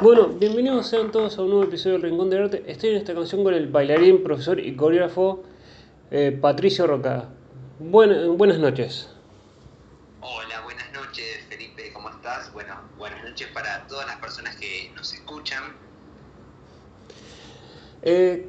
[0.00, 2.64] Bueno, bienvenidos sean todos a un nuevo episodio del Rincón del Arte.
[2.66, 5.42] Estoy en esta canción con el bailarín, profesor y coreógrafo
[6.10, 7.28] eh, Patricio Roca.
[7.78, 9.08] Buen- buenas noches.
[10.20, 12.52] Hola, buenas noches Felipe, ¿cómo estás?
[12.52, 15.62] Bueno, buenas noches para todas las personas que nos escuchan.
[18.02, 18.48] Eh,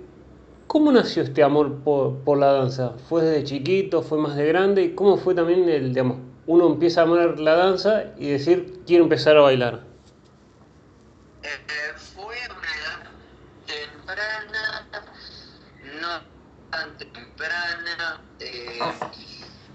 [0.67, 2.93] ¿Cómo nació este amor por, por la danza?
[3.09, 4.01] ¿Fue desde chiquito?
[4.01, 4.83] ¿Fue más de grande?
[4.83, 6.17] ¿Y cómo fue también el, digamos,
[6.47, 9.81] uno empieza a amar la danza y decir, quiero empezar a bailar?
[11.43, 13.09] Eh, eh, fue a una edad
[13.67, 14.87] temprana,
[16.01, 16.21] no
[16.71, 18.79] tan temprana, eh,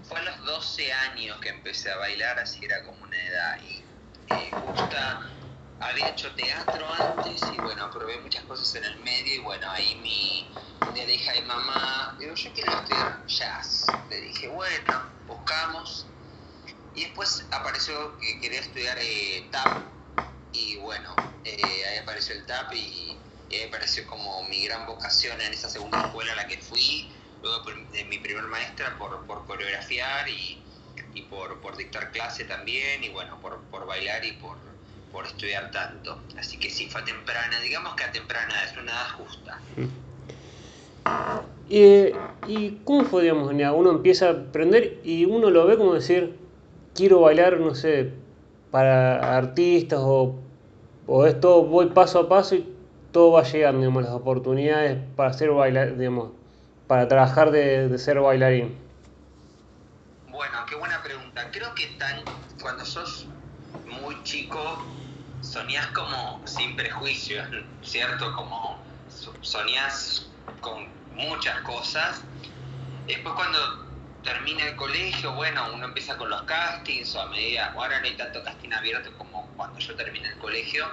[0.09, 3.59] fue a los 12 años que empecé a bailar, así era como una edad.
[3.63, 3.85] Y
[4.33, 5.21] eh, justa,
[5.81, 9.95] había hecho teatro antes y bueno, probé muchas cosas en el medio y bueno, ahí
[9.97, 10.51] mi,
[10.95, 16.07] de la hija de mamá, digo, yo quiero estudiar jazz, le dije, bueno, buscamos
[16.95, 19.83] y después apareció que quería estudiar eh, tap.
[20.53, 21.15] Y bueno,
[21.45, 23.19] eh, ahí apareció el TAP y,
[23.51, 27.13] y ahí apareció como mi gran vocación en esa segunda escuela a la que fui,
[27.43, 30.65] luego de mi primer maestra por, por coreografiar y,
[31.15, 34.57] y por, por dictar clase también, y bueno, por, por bailar y por,
[35.13, 36.19] por estudiar tanto.
[36.39, 39.59] Así que sí, fue a temprana, digamos que a temprana es una edad justa.
[41.71, 42.15] Eh,
[42.47, 46.37] ¿Y cómo fue, digamos, uno empieza a aprender y uno lo ve como decir,
[46.95, 48.13] quiero bailar, no sé,
[48.71, 50.37] para artistas o,
[51.07, 52.69] o esto, voy paso a paso y
[53.13, 56.31] todo va llegando, digamos, las oportunidades para ser bailar, digamos,
[56.87, 58.88] para trabajar de ser bailarín?
[60.39, 61.51] Bueno, qué buena pregunta.
[61.51, 62.25] Creo que tan,
[62.61, 63.29] cuando sos
[63.83, 64.97] muy chico,
[65.41, 67.45] soñás como sin prejuicios,
[67.83, 68.33] ¿cierto?
[68.37, 72.25] Como so- soñás con muchas cosas.
[73.05, 73.59] Después cuando
[74.23, 78.17] termina el colegio, bueno, uno empieza con los castings o a medida, ahora no hay
[78.17, 80.87] tanto casting abierto como cuando yo terminé el colegio.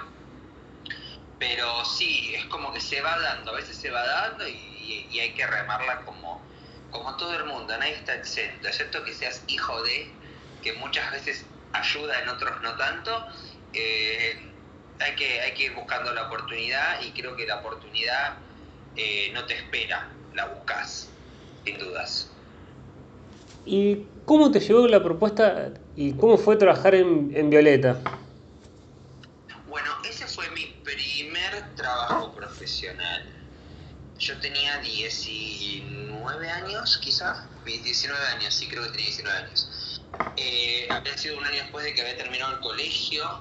[1.38, 5.34] Pero sí, es como que se va dando, a veces se va dando y hay
[5.34, 6.45] que remarla como,
[6.90, 10.10] como todo el mundo, nadie está exento, excepto que seas hijo de,
[10.62, 13.12] que muchas veces ayuda, en otros no tanto.
[13.72, 14.52] eh,
[14.98, 18.38] hay, que, hay que ir buscando la oportunidad y creo que la oportunidad
[18.96, 21.10] eh, no te espera, la buscas,
[21.64, 22.30] sin dudas.
[23.66, 28.00] ¿Y cómo te llegó la propuesta y cómo fue trabajar en, en Violeta?
[29.68, 33.35] Bueno, ese fue mi primer trabajo profesional.
[34.18, 37.46] Yo tenía 19 años, quizá.
[37.64, 40.00] 19 años, sí, creo que tenía 19 años.
[40.36, 43.40] Eh, había sido un año después de que había terminado el colegio.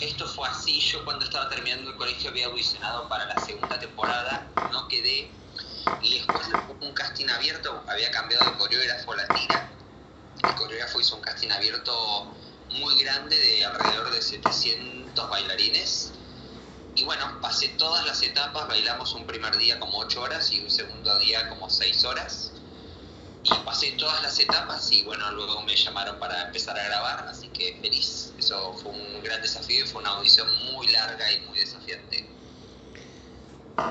[0.00, 4.46] Esto fue así, yo cuando estaba terminando el colegio había audicionado para la segunda temporada,
[4.70, 5.30] no quedé.
[6.02, 6.46] Y después
[6.80, 9.68] un casting abierto, había cambiado de coreógrafo la tira.
[10.42, 12.34] El coreógrafo hizo un casting abierto
[12.70, 16.12] muy grande de alrededor de 700 bailarines.
[17.00, 20.68] Y bueno, pasé todas las etapas, bailamos un primer día como 8 horas y un
[20.68, 22.52] segundo día como 6 horas.
[23.42, 27.48] Y pasé todas las etapas y bueno, luego me llamaron para empezar a grabar, así
[27.48, 28.34] que feliz.
[28.38, 32.26] Eso fue un gran desafío y fue una audición muy larga y muy desafiante.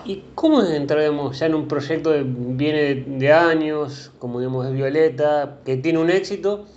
[0.05, 4.39] ¿Y cómo es entrar, digamos, ya en un proyecto que viene de, de años, como
[4.39, 6.67] digamos es Violeta, que tiene un éxito?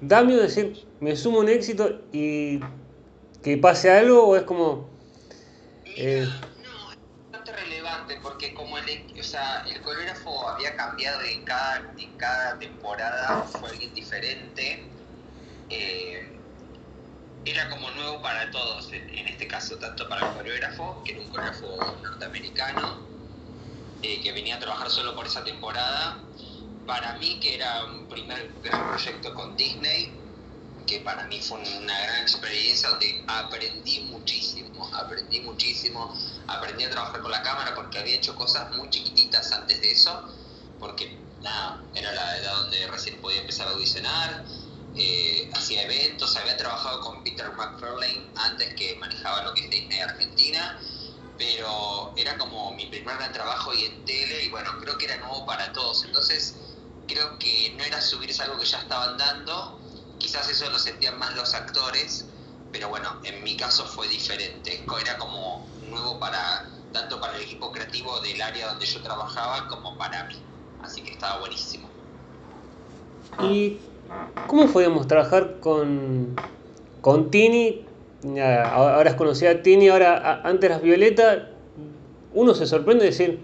[0.00, 2.60] ¿Da miedo decir, me sumo un éxito y
[3.42, 4.93] que pase algo o es como...
[5.96, 6.28] Eh.
[7.46, 13.42] Relevante porque como el, o sea, el coreógrafo había cambiado en cada, en cada temporada,
[13.42, 14.82] fue alguien diferente,
[15.68, 16.26] eh,
[17.44, 21.20] era como nuevo para todos, en, en este caso tanto para el coreógrafo, que era
[21.20, 23.06] un coreógrafo norteamericano,
[24.02, 26.18] eh, que venía a trabajar solo por esa temporada,
[26.86, 30.12] para mí que era un primer gran proyecto con Disney,
[30.86, 36.14] que para mí fue una gran experiencia donde aprendí muchísimo, aprendí muchísimo,
[36.46, 40.28] aprendí a trabajar con la cámara porque había hecho cosas muy chiquititas antes de eso,
[40.78, 44.44] porque nada, era la edad donde recién podía empezar a audicionar,
[44.96, 49.98] eh, hacía eventos, había trabajado con Peter McFarlane antes que manejaba lo que es Disney
[50.00, 50.78] Argentina,
[51.36, 55.16] pero era como mi primer gran trabajo y en tele, y bueno, creo que era
[55.18, 56.54] nuevo para todos, entonces
[57.08, 59.80] creo que no era subirse algo que ya estaban dando,
[60.18, 62.26] quizás eso lo sentían más los actores,
[62.72, 67.72] pero bueno, en mi caso fue diferente, era como nuevo para tanto para el equipo
[67.72, 70.36] creativo del área donde yo trabajaba como para mí,
[70.82, 71.88] así que estaba buenísimo.
[73.42, 73.78] ¿Y
[74.46, 76.36] cómo fue, digamos, trabajar con,
[77.00, 77.84] con Tini?
[78.40, 81.50] Ahora es conocida Tini, ahora antes eras Violeta.
[82.32, 83.40] Uno se sorprende de decir,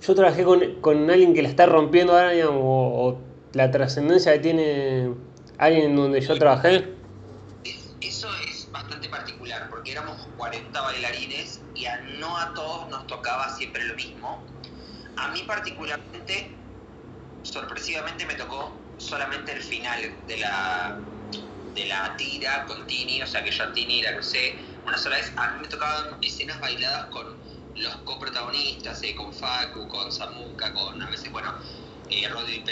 [0.00, 3.18] yo trabajé con, con alguien que la está rompiendo ahora, digamos, o
[3.52, 5.10] la trascendencia que tiene
[5.58, 6.98] alguien en donde yo trabajé.
[7.64, 13.06] Es- eso es bastante particular, porque éramos 40 bailarines y a, no a todos nos
[13.06, 14.44] tocaba siempre lo mismo.
[15.16, 16.58] A mí particularmente,
[17.42, 21.02] sorpresivamente me tocó solamente el final de la,
[21.74, 25.16] de la tira con Tini, o sea que yo a Tini la crucé una sola
[25.16, 25.32] vez.
[25.36, 27.26] A mí me tocaban escenas bailadas con
[27.74, 31.54] los coprotagonistas, eh, con Facu, con Samuca, con a veces, bueno,
[32.10, 32.64] eh, Rodri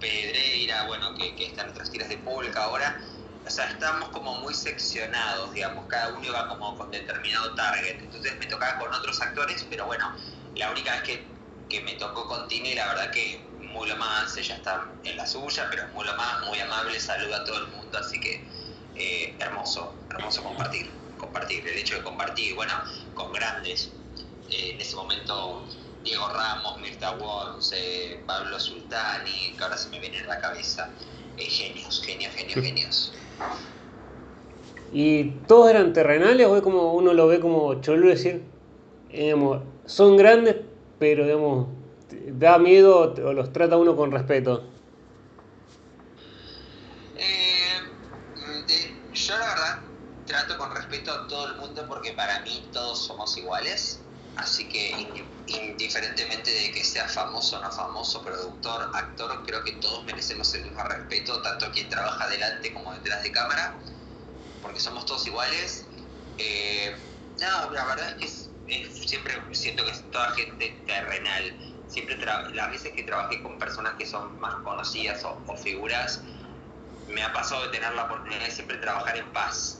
[0.00, 3.00] Pedreira, bueno, que, están otras tiras de polka ahora.
[3.46, 7.98] O sea, estamos como muy seccionados, digamos, cada uno iba como con determinado target.
[8.00, 10.14] Entonces me tocaba con otros actores, pero bueno,
[10.56, 11.24] la única vez que,
[11.68, 13.40] que me tocó con Tini, la verdad que
[13.76, 17.38] muy lo más, ella está en la suya, pero muy lo más, muy amable, saluda
[17.38, 18.42] a todo el mundo, así que
[18.94, 22.72] eh, hermoso, hermoso compartir, compartir, el hecho de compartir, bueno,
[23.14, 23.90] con grandes,
[24.50, 25.66] eh, en ese momento
[26.06, 30.88] Diego Ramos, Mirta Wons, eh, Pablo Sultani, que ahora se me viene en la cabeza,
[31.36, 33.12] genios, genios, genios, genios.
[34.92, 38.44] ¿Y todos eran terrenales o es como uno lo ve como cholo decir,
[39.10, 40.54] digamos, son grandes,
[41.00, 41.66] pero digamos,
[42.28, 44.62] da miedo o los trata uno con respeto?
[47.16, 47.80] Eh,
[49.12, 49.80] yo la verdad
[50.24, 54.05] trato con respeto a todo el mundo porque para mí todos somos iguales.
[54.36, 54.90] Así que
[55.46, 60.64] indiferentemente de que sea famoso o no famoso, productor, actor, creo que todos merecemos el
[60.64, 63.74] mismo respeto, tanto quien trabaja delante como detrás de cámara,
[64.60, 65.86] porque somos todos iguales.
[66.36, 66.94] Eh,
[67.40, 71.56] no, la verdad es que siempre siento que es toda gente terrenal.
[71.88, 76.20] Siempre las veces que trabajé con personas que son más conocidas o, figuras,
[77.08, 79.78] me ha pasado de tener la oportunidad de siempre trabajar en paz.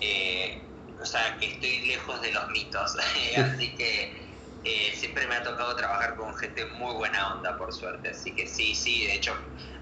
[0.00, 0.65] Eh,
[1.00, 2.96] o sea, que estoy lejos de los mitos.
[3.36, 4.26] así que
[4.64, 8.08] eh, siempre me ha tocado trabajar con gente muy buena onda, por suerte.
[8.08, 9.32] Así que sí, sí, de hecho,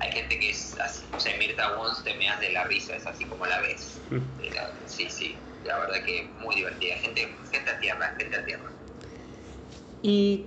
[0.00, 2.94] hay gente que es así, o sea, Mirta Wons te me das de la risa,
[2.94, 3.98] es así como la ves.
[4.10, 4.18] Mm.
[4.86, 6.96] sí, sí, la verdad que muy divertida.
[6.96, 8.70] Gente, gente a tierra, gente a tierra.
[10.02, 10.44] Y,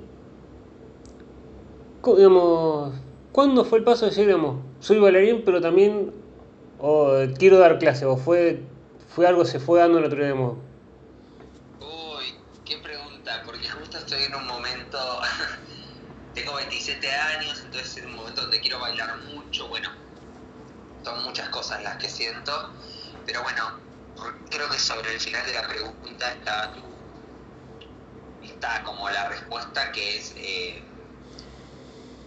[2.06, 2.94] digamos,
[3.32, 6.14] ¿cuándo fue el paso de decir, digamos, soy bailarín, pero también
[7.40, 8.06] quiero dar clase?
[8.06, 8.62] ¿O fue
[9.18, 10.36] fue algo se fue dando otro día?
[10.36, 10.54] Uy,
[12.64, 15.00] qué pregunta, porque justo estoy en un momento,
[16.36, 19.90] tengo 27 años, entonces en un momento donde quiero bailar mucho, bueno,
[21.04, 22.70] son muchas cosas las que siento,
[23.26, 23.80] pero bueno,
[24.52, 26.76] creo que sobre el final de la pregunta está,
[28.44, 30.36] está como la respuesta que es...
[30.38, 30.84] Eh,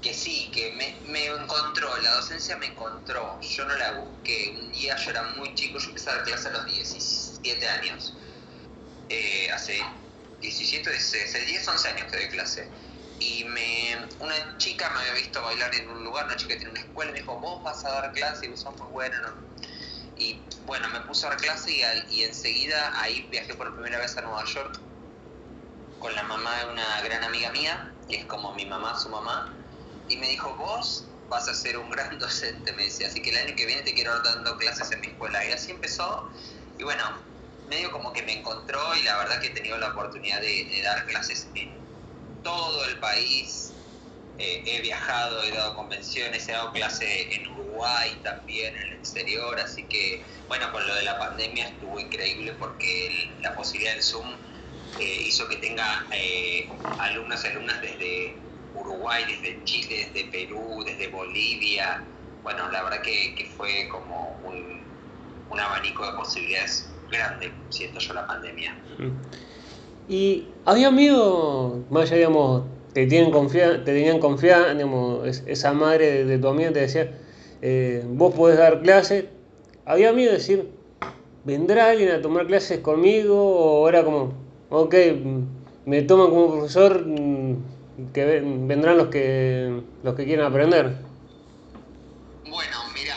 [0.01, 4.57] que sí, que me, me, encontró, la docencia me encontró, yo no la busqué.
[4.59, 8.15] Un día yo era muy chico, yo empecé a dar clase a los 17 años.
[9.09, 9.81] Eh, hace
[10.41, 12.69] 17, 16, 10, 11 años que doy clase.
[13.19, 16.73] Y me, una chica me había visto bailar en un lugar, una chica que tiene
[16.73, 19.35] una escuela, me dijo, vos vas a dar clase y vos sos muy buena.
[20.17, 21.83] Y bueno, me puse a dar clase y,
[22.15, 24.79] y enseguida ahí viajé por primera vez a Nueva York
[25.99, 29.55] con la mamá de una gran amiga mía, que es como mi mamá, su mamá
[30.11, 33.37] y me dijo, vos vas a ser un gran docente, me decía, así que el
[33.39, 35.43] año que viene te quiero dando clases en mi escuela.
[35.49, 36.29] Y así empezó,
[36.79, 37.03] y bueno,
[37.69, 41.07] medio como que me encontró y la verdad que he tenido la oportunidad de, dar
[41.07, 41.71] clases en
[42.43, 43.73] todo el país.
[44.39, 49.61] Eh, he viajado, he dado convenciones, he dado clase en Uruguay también, en el exterior,
[49.61, 54.35] así que bueno, con lo de la pandemia estuvo increíble porque la posibilidad del Zoom
[54.99, 56.67] eh, hizo que tenga eh,
[56.99, 62.05] alumnos y alumnas desde Uruguay, desde Chile, desde Perú, desde Bolivia.
[62.43, 68.77] Bueno, la verdad que, fue como un, abanico de posibilidades grande, siento yo, la pandemia.
[70.09, 76.39] ¿Y había miedo, más allá, digamos, te, tienen te tenían confianza, digamos, esa madre de,
[76.39, 77.13] tu amiga te decía,
[77.63, 79.27] eh, vos podés dar clases,
[79.85, 80.71] había miedo de decir,
[81.45, 83.37] ¿vendrá alguien a tomar clases conmigo?
[83.83, 84.33] O era como,
[84.71, 84.95] ok,
[85.85, 87.05] me toman como profesor,
[88.13, 90.97] que vendrán los que los que quieran aprender.
[92.49, 93.17] Bueno, mira,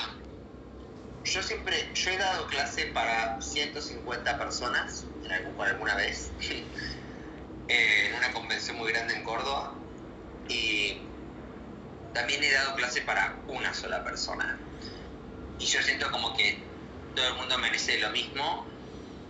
[1.24, 5.06] yo siempre, yo he dado clase para 150 personas
[5.60, 6.32] alguna vez
[7.68, 9.74] en una convención muy grande en Córdoba
[10.50, 10.98] y
[12.14, 14.58] también he dado clase para una sola persona
[15.60, 16.60] y yo siento como que
[17.16, 18.66] todo el mundo merece lo mismo.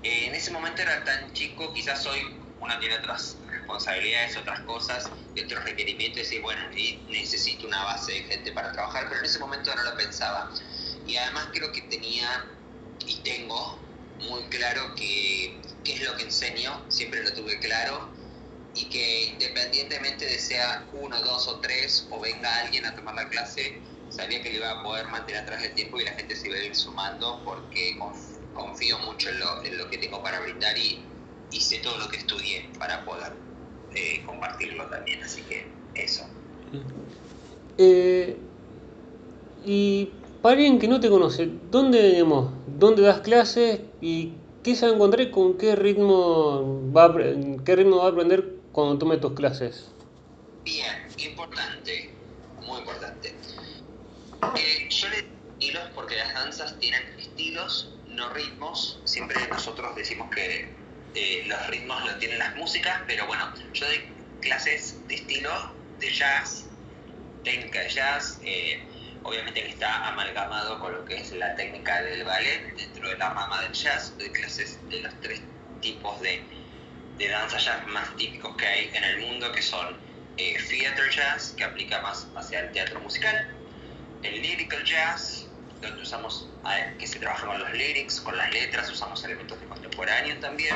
[0.04, 2.20] en ese momento era tan chico, quizás hoy
[2.60, 6.62] uno tiene otras responsabilidades, otras cosas y otros requerimientos y bueno,
[7.10, 10.52] necesito una base de gente para trabajar, pero en ese momento no lo pensaba.
[11.08, 12.46] Y además creo que tenía
[13.06, 13.80] y tengo
[14.20, 18.10] muy claro que qué es lo que enseño, siempre lo tuve claro
[18.76, 23.30] y que independientemente de sea uno, dos o tres o venga alguien a tomar la
[23.30, 26.48] clase, sabía que le iba a poder mantener atrás del tiempo y la gente se
[26.48, 27.98] iba a ir sumando porque
[28.54, 31.04] confío mucho en lo, en lo que tengo para brindar y
[31.52, 33.34] hice todo lo que estudié para poder
[33.96, 36.26] eh, compartirlo también, así que eso.
[37.78, 38.38] Eh,
[39.66, 40.10] y
[40.42, 44.34] para alguien que no te conoce, ¿dónde, digamos, dónde das clases y
[44.64, 47.14] qué se va a encontrar con qué ritmo va a,
[47.64, 49.90] qué ritmo va a aprender cuando tome tus clases?
[50.64, 52.10] Bien, importante,
[52.66, 53.34] muy importante.
[54.56, 55.18] Eh, yo le
[55.64, 59.00] estilos porque las danzas tienen estilos, no ritmos.
[59.06, 60.83] Siempre nosotros decimos que
[61.16, 64.02] eh, los ritmos lo tienen las músicas, pero bueno, yo doy
[64.42, 65.52] clases de estilo
[66.00, 66.66] de jazz,
[67.44, 68.84] técnica de jazz, eh,
[69.24, 73.30] obviamente que está amalgamado con lo que es la técnica del ballet dentro de la
[73.30, 75.42] rama del jazz, doy clases de los tres
[75.82, 76.42] tipos de,
[77.18, 79.96] de danza jazz más típicos que hay en el mundo, que son
[80.38, 83.54] eh, theater jazz, que aplica más hacia el teatro musical,
[84.24, 85.48] el lyrical jazz,
[85.84, 86.48] donde usamos,
[86.98, 90.76] que se trabaja con los lyrics, con las letras, usamos elementos de contemporáneo también,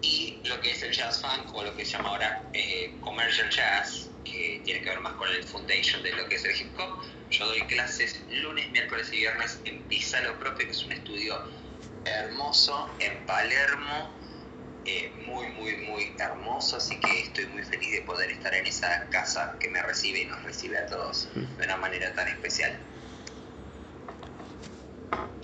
[0.00, 3.48] y lo que es el jazz funk, o lo que se llama ahora eh, commercial
[3.50, 6.78] jazz, que tiene que ver más con el foundation de lo que es el hip
[6.78, 7.02] hop.
[7.30, 11.38] Yo doy clases lunes, miércoles y viernes en Pisa Lo Propio, que es un estudio
[12.04, 14.14] hermoso en Palermo,
[14.84, 19.08] eh, muy, muy, muy hermoso, así que estoy muy feliz de poder estar en esa
[19.08, 22.78] casa que me recibe y nos recibe a todos de una manera tan especial.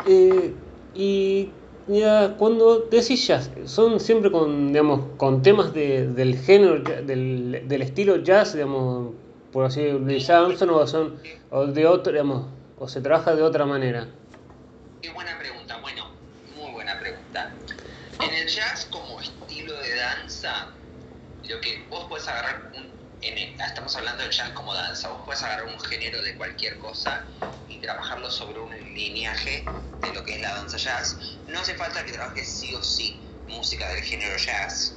[0.07, 0.55] Eh,
[0.95, 1.51] y
[1.87, 7.83] ya cuando decís jazz, son siempre con, digamos, con temas de, del género, del, del,
[7.83, 9.13] estilo jazz, digamos,
[9.53, 11.17] por así decirlo, o son
[11.51, 12.47] o de otro, digamos,
[12.79, 14.09] o se trabaja de otra manera.
[15.03, 16.11] Qué buena pregunta, bueno,
[16.57, 17.53] muy buena pregunta.
[18.23, 20.69] En el jazz como estilo de danza,
[21.49, 22.71] lo que vos puedes agarrar
[23.23, 27.25] un estamos hablando de jazz como danza, vos puedes agarrar un género de cualquier cosa
[27.69, 29.63] y trabajarlo sobre un lineaje
[30.01, 31.19] de lo que es la danza jazz.
[31.47, 34.95] No hace falta que trabajes sí o sí música del género jazz.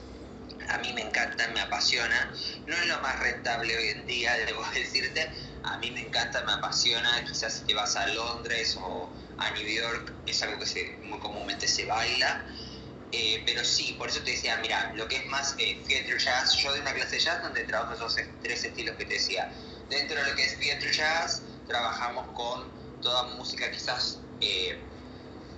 [0.70, 2.32] A mí me encanta, me apasiona.
[2.65, 5.30] No es lo más rentable hoy en día, debo decirte.
[5.63, 7.25] A mí me encanta, me apasiona.
[7.25, 11.68] Quizás si te vas a Londres o a New York, es algo que muy comúnmente
[11.68, 12.46] se baila
[13.15, 16.55] eh, pero sí, por eso te decía, mira, lo que es más eh, theater jazz,
[16.58, 19.53] yo doy una clase de jazz donde trabajo esos tres estilos que te decía.
[19.88, 22.67] Dentro de lo que es theater jazz, trabajamos con
[23.03, 24.79] toda música quizás eh,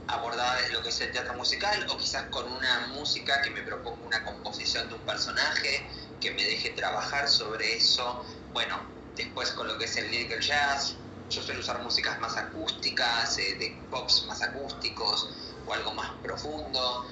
[0.07, 3.61] abordada desde lo que es el teatro musical o quizás con una música que me
[3.61, 5.87] proponga una composición de un personaje,
[6.19, 8.25] que me deje trabajar sobre eso.
[8.51, 8.81] Bueno,
[9.15, 10.95] después con lo que es el lyrical jazz,
[11.29, 15.29] yo suelo usar músicas más acústicas, de pops más acústicos
[15.65, 17.05] o algo más profundo.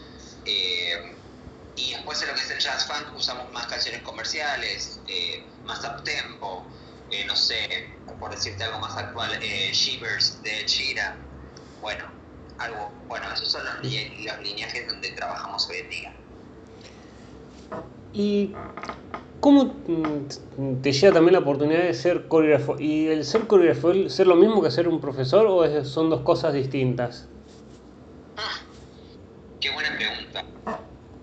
[0.45, 1.15] Eh,
[1.75, 5.79] y después en lo que es el jazz funk usamos más canciones comerciales, eh, más
[5.83, 6.65] up tempo,
[7.09, 11.15] eh, no sé, por decirte algo más actual, Shivers de Chira.
[11.81, 12.05] Bueno,
[12.57, 16.13] algo, bueno, esos son los, los lineajes donde trabajamos hoy en día.
[18.13, 18.53] ¿Y
[19.39, 22.79] cómo mm, te llega también la oportunidad de ser coreógrafo?
[22.79, 26.21] ¿Y el ser coreógrafo es ser lo mismo que ser un profesor o son dos
[26.21, 27.27] cosas distintas?
[28.37, 28.62] Ah,
[29.63, 30.43] qué buena pregunta.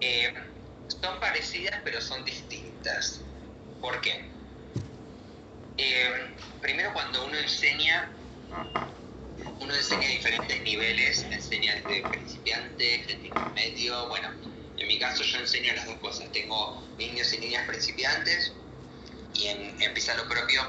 [0.00, 0.32] Eh,
[0.88, 3.20] son parecidas pero son distintas.
[3.82, 4.24] ¿Por qué?
[5.76, 8.10] Eh, primero cuando uno enseña,
[9.60, 14.30] uno enseña a diferentes niveles, enseña desde principiante, gente intermedio, bueno,
[14.78, 18.54] en mi caso yo enseño las dos cosas, tengo niños y niñas principiantes
[19.34, 20.62] y en, en lo propio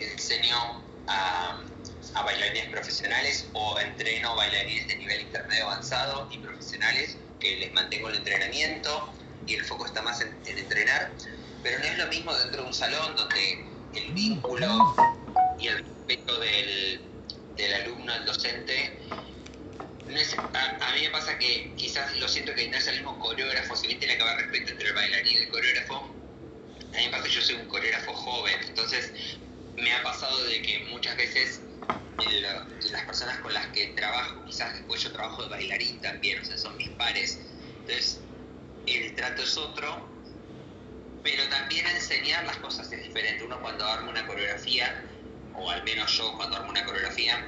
[0.00, 1.60] enseño a,
[2.14, 8.08] a bailarines profesionales o entreno bailarines de nivel intermedio avanzado y profesionales que les mantengo
[8.08, 9.12] el entrenamiento
[9.46, 11.12] y el foco está más en, entrenar,
[11.62, 13.64] pero no es lo mismo dentro de un salón donde
[13.94, 14.94] el vínculo
[15.58, 17.00] y el respeto del,
[17.56, 18.98] del alumno al docente
[20.52, 23.86] a, mí me pasa que quizás lo siento que no es el mismo coreógrafo, si
[23.86, 25.96] bien tiene que haber respeto entre el bailarín y el coreógrafo,
[26.92, 29.12] a mí me pasa que yo soy un coreógrafo joven, entonces
[29.82, 31.60] me ha pasado de que muchas veces
[32.92, 36.58] las personas con las que trabajo, quizás después yo trabajo de bailarín también, o sea,
[36.58, 37.40] son mis pares.
[37.80, 38.20] Entonces,
[38.86, 40.08] el trato es otro,
[41.22, 43.44] pero también enseñar las cosas es diferente.
[43.44, 45.04] Uno cuando arma una coreografía,
[45.54, 47.46] o al menos yo cuando armo una coreografía,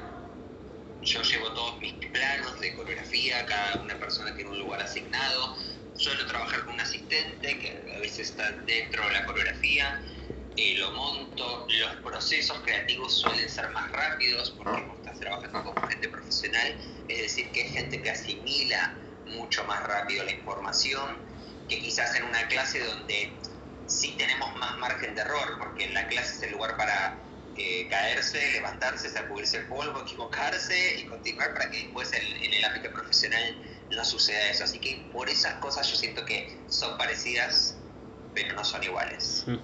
[1.02, 5.56] yo llevo todos mis planos de coreografía, cada una persona tiene un lugar asignado,
[5.96, 10.00] suelo trabajar con un asistente que a veces está dentro de la coreografía,
[10.56, 16.08] eh, lo monto, los procesos creativos suelen ser más rápidos porque estás trabajando con gente
[16.08, 16.76] profesional,
[17.08, 18.94] es decir, que es gente que asimila
[19.26, 21.16] mucho más rápido la información
[21.68, 23.32] que quizás en una clase donde
[23.86, 27.18] sí tenemos más margen de error, porque en la clase es el lugar para
[27.56, 32.64] eh, caerse, levantarse, sacudirse el polvo, equivocarse y continuar para que después en, en, el
[32.64, 33.56] ámbito profesional
[33.90, 34.64] no suceda eso.
[34.64, 37.76] Así que por esas cosas yo siento que son parecidas,
[38.34, 39.44] pero no son iguales.
[39.46, 39.56] Mm.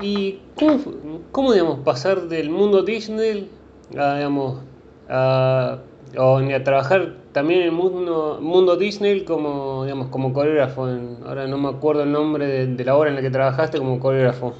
[0.00, 3.50] ¿Y cómo, cómo digamos, pasar del mundo Disney
[3.96, 4.62] a, digamos,
[5.08, 5.78] a,
[6.18, 10.86] a trabajar también en el mundo, mundo Disney como, digamos, como coreógrafo?
[11.26, 14.54] ahora no me acuerdo el nombre de, la hora en la que trabajaste como coreógrafo.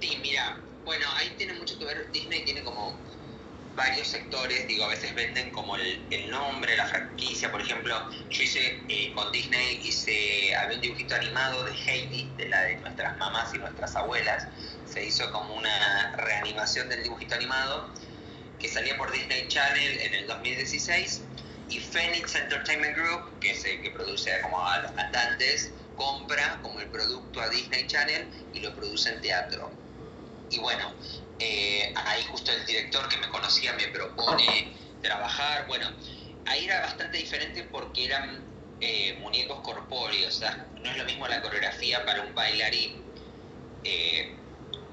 [0.00, 2.94] Sí, mira, bueno, ahí tiene mucho que ver, Disney tiene como
[3.76, 7.94] varios sectores, digo, a veces venden como el, nombre, la franquicia, por ejemplo,
[9.14, 13.58] con Disney, hice, había un dibujito animado de Heidi, de la de nuestras mamás y
[13.58, 14.46] nuestras abuelas,
[14.84, 17.88] se hizo como una reanimación del dibujito animado
[18.58, 21.22] que salía por Disney Channel en el 2016
[21.70, 26.80] y Phoenix Entertainment Group, que es el que produce como a los cantantes, compra como
[26.80, 29.70] el producto a Disney Channel y lo produce en teatro.
[30.50, 30.92] Y bueno,
[31.38, 35.66] eh, ahí justo el director que me conocía me propone trabajar.
[35.66, 35.90] Bueno,
[36.46, 38.44] ahí era bastante diferente porque eran
[38.80, 40.36] eh, muñecos corpóreos.
[40.36, 43.02] O sea, no es lo mismo la coreografía para un bailarín
[43.84, 44.34] eh,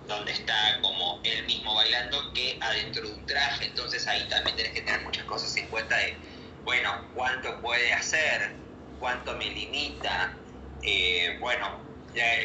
[0.08, 3.66] donde está como él mismo bailando que adentro de un traje.
[3.66, 6.16] Entonces ahí también tenés que tener muchas cosas en cuenta de,
[6.64, 8.52] bueno, cuánto puede hacer,
[9.00, 10.36] cuánto me limita.
[11.40, 11.80] bueno,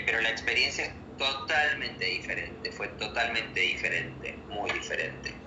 [0.07, 5.44] pero la experiencia totalmente diferente, fue totalmente diferente, muy diferente.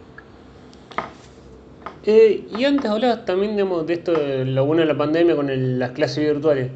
[2.03, 5.79] Eh, y antes hablabas también digamos, de esto, de lo bueno de la pandemia con
[5.79, 6.71] las clases virtuales.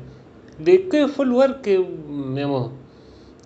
[0.60, 1.78] ¿De qué fue el lugar que,
[2.34, 2.72] digamos,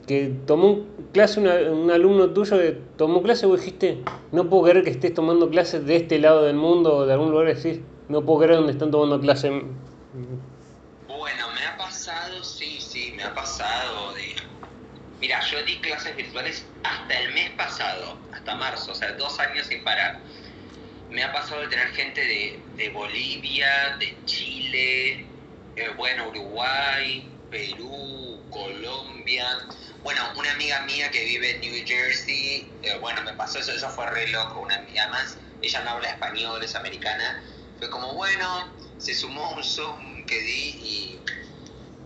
[0.07, 3.99] que tomó clase un alumno tuyo que tomó clase vos dijiste,
[4.31, 7.31] no puedo creer que estés tomando clases de este lado del mundo o de algún
[7.31, 7.79] lugar decís,
[8.09, 9.51] no puedo creer donde están tomando clases?
[11.07, 14.13] Bueno, me ha pasado, sí, sí, me ha pasado
[15.21, 19.65] Mira, yo di clases virtuales hasta el mes pasado, hasta marzo, o sea, dos años
[19.65, 20.19] sin parar.
[21.09, 22.21] Me ha pasado de tener gente
[22.75, 25.25] de, Bolivia, de Chile,
[25.75, 29.45] eh, bueno, Uruguay, Perú, Colombia.
[30.03, 33.89] Bueno, una amiga mía que vive en New Jersey, eh, bueno, me pasó eso, eso
[33.89, 34.61] fue re loco.
[34.61, 37.43] Una amiga más, ella no habla español, es americana.
[37.79, 41.21] Fue como, bueno, se sumó un Zoom que di y,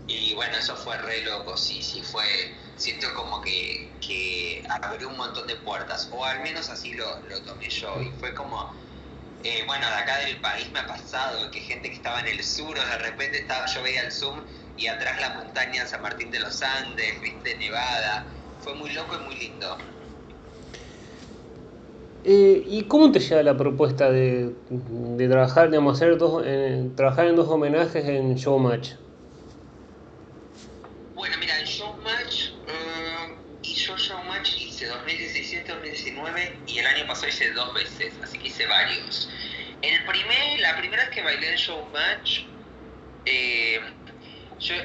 [0.07, 2.25] y bueno, eso fue re loco, sí, sí, fue
[2.79, 7.41] siento como que, que abrió un montón de puertas, o al menos así lo, lo
[7.41, 8.73] tomé yo, y fue como,
[9.43, 12.43] eh, bueno, de acá del país me ha pasado, que gente que estaba en el
[12.43, 14.41] sur, o de repente estaba, yo veía el Zoom
[14.78, 18.25] y atrás la montaña San Martín de los Andes, viste, Nevada,
[18.62, 19.78] fue muy loco y muy lindo.
[22.25, 26.43] Eh, ¿Y cómo te llega la propuesta de, de trabajar, digamos, hacer dos,
[26.95, 28.91] trabajar en dos homenajes en Showmatch?
[31.15, 32.52] Bueno, mira, en Showmatch
[33.80, 35.71] yo Showmatch hice 2017,
[36.03, 39.29] 2019 y el año pasado hice dos veces, así que hice varios.
[39.81, 42.41] El primer, la primera vez que bailé en Showmatch,
[43.25, 43.81] eh,
[44.59, 44.75] yo,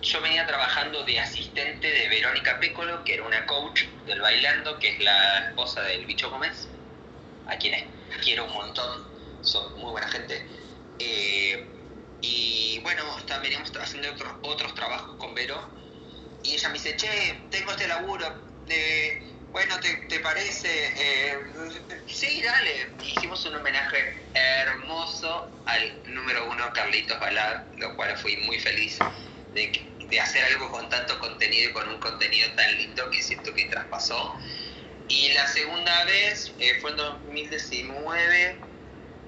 [0.00, 4.88] yo venía trabajando de asistente de Verónica Pécolo, que era una coach del bailando, que
[4.96, 6.68] es la esposa del Bicho Gómez,
[7.46, 7.84] a quienes
[8.22, 9.06] quiero un montón,
[9.42, 10.46] son muy buena gente.
[10.98, 11.66] Eh,
[12.20, 13.02] y bueno,
[13.40, 15.68] veníamos haciendo otros, otros trabajos con Vero
[16.44, 18.26] y ella me dice, che, tengo este laburo,
[18.66, 19.31] de,
[19.82, 20.68] ¿te, parece?
[20.96, 21.38] Eh,
[22.06, 22.88] sí, dale.
[23.04, 28.98] Hicimos un homenaje hermoso al número uno Carlitos Balad, lo cual fui muy feliz
[29.54, 29.72] de,
[30.08, 33.66] de hacer algo con tanto contenido y con un contenido tan lindo que siento que
[33.66, 34.34] traspasó.
[35.08, 38.56] Y la segunda vez eh, fue en 2019.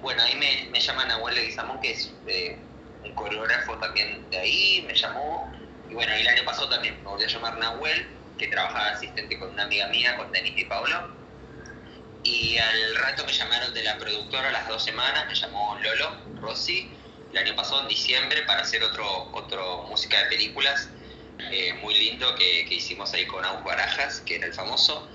[0.00, 2.56] Bueno, ahí me, me llaman Nahuel Leguizamón, que es eh,
[3.02, 5.52] un coreógrafo también de ahí, me llamó
[5.88, 8.06] y bueno, el año pasado también me volví a llamar Nahuel,
[8.38, 11.08] que trabajaba asistente con una amiga mía, con Denis y Paulo.
[12.22, 16.16] Y al rato me llamaron de la productora a las dos semanas, me llamó Lolo
[16.40, 16.90] Rossi,
[17.32, 20.88] el año pasado en diciembre, para hacer otro, otro música de películas
[21.50, 25.06] eh, muy lindo que, que, hicimos ahí con Agus Barajas, que era el famoso.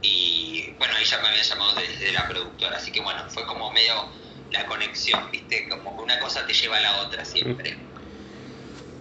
[0.00, 4.08] Y bueno, ya me habían llamado desde la productora, así que bueno, fue como medio
[4.52, 5.68] la conexión, ¿viste?
[5.68, 7.76] Como una cosa te lleva a la otra siempre.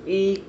[0.05, 0.43] ¿Y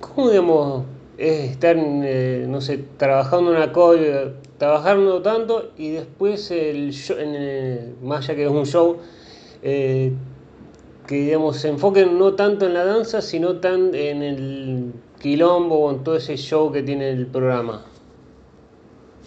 [0.00, 0.86] ¿Cómo, digamos,
[1.22, 7.96] es estar, eh, no sé, trabajando una cosa, trabajando tanto y después el show, en
[8.04, 9.00] más allá que es un show,
[9.62, 10.12] eh,
[11.06, 15.90] que digamos se enfoquen no tanto en la danza, sino tan en el quilombo o
[15.92, 17.84] en todo ese show que tiene el programa?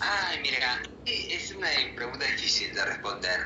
[0.01, 3.39] Ay, mira, es una pregunta difícil de responder.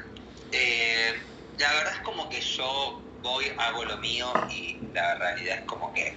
[0.51, 1.13] Eh,
[1.59, 5.93] la verdad es como que yo voy, hago lo mío y la realidad es como
[5.93, 6.15] que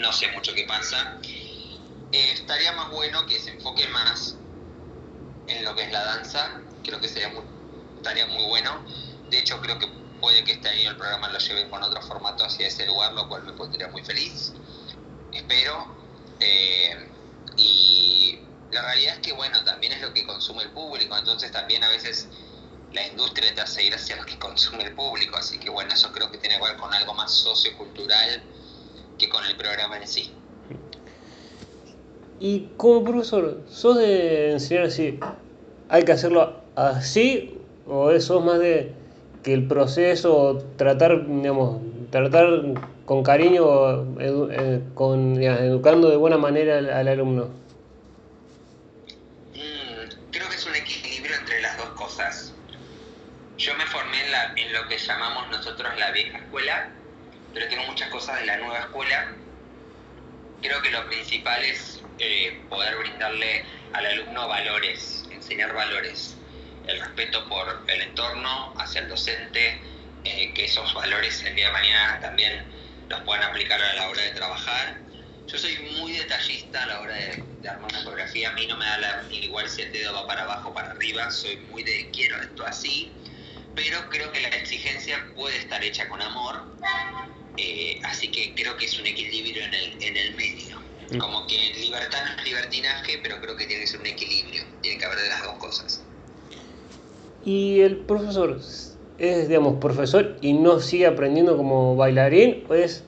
[0.00, 1.18] no sé mucho qué pasa.
[2.14, 4.36] Eh, estaría más bueno que se enfoque más
[5.48, 6.60] en lo que es la danza.
[6.84, 7.42] Creo que sería muy,
[7.96, 8.84] estaría muy bueno.
[9.30, 9.88] De hecho, creo que
[10.20, 13.28] puede que este año el programa lo lleve con otro formato hacia ese lugar, lo
[13.28, 14.52] cual me pondría muy feliz.
[15.32, 15.88] Espero.
[16.38, 17.10] Eh,
[17.56, 18.38] y
[18.70, 21.88] la realidad es que, bueno, también es lo que consume el público, entonces también a
[21.88, 22.28] veces
[22.92, 26.12] la industria te hace ir hacia lo que consume el público, así que bueno, eso
[26.12, 28.40] creo que tiene que ver con algo más sociocultural
[29.18, 30.32] que con el programa en sí.
[32.40, 35.18] Y como profesor, ¿sos de enseñar así?
[35.88, 37.58] ¿Hay que hacerlo así?
[37.86, 38.92] ¿O sos más de
[39.42, 42.46] que el proceso, tratar, digamos, tratar
[43.04, 47.50] con cariño, eh, con, educando de buena manera al, alumno?
[49.54, 52.54] Mm, creo que es un equilibrio entre las dos cosas.
[53.58, 56.88] Yo me formé en, la, en lo que llamamos nosotros la vieja escuela,
[57.52, 59.34] pero tengo muchas cosas de la nueva escuela.
[60.64, 66.38] Creo que lo principal es eh, poder brindarle al alumno valores, enseñar valores,
[66.86, 69.78] el respeto por el entorno, hacia el docente,
[70.24, 72.66] eh, que esos valores el día de mañana también
[73.10, 75.02] los puedan aplicar a la hora de trabajar.
[75.48, 78.86] Yo soy muy detallista a la hora de, armar una fotografía, a mí no me
[78.86, 82.10] da la, igual si el dedo va para abajo o para arriba, soy muy de
[82.10, 83.14] quiero esto así,
[83.74, 86.64] pero creo que la exigencia puede estar hecha con amor,
[87.56, 90.80] eh, así que creo que es un equilibrio en el, en el medio.
[91.10, 91.18] Mm.
[91.18, 94.98] Como que libertad no es libertinaje, pero creo que tiene que ser un equilibrio, tiene
[94.98, 96.02] que haber de las dos cosas.
[97.44, 98.58] ¿Y el profesor
[99.18, 103.04] es, digamos, profesor y no sigue aprendiendo como bailarín o es,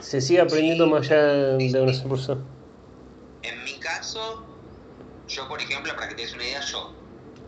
[0.00, 1.22] se sigue aprendiendo más allá
[1.56, 2.38] de una profesor?
[3.42, 4.44] En mi caso,
[5.28, 6.92] yo por ejemplo, para que te des una idea, yo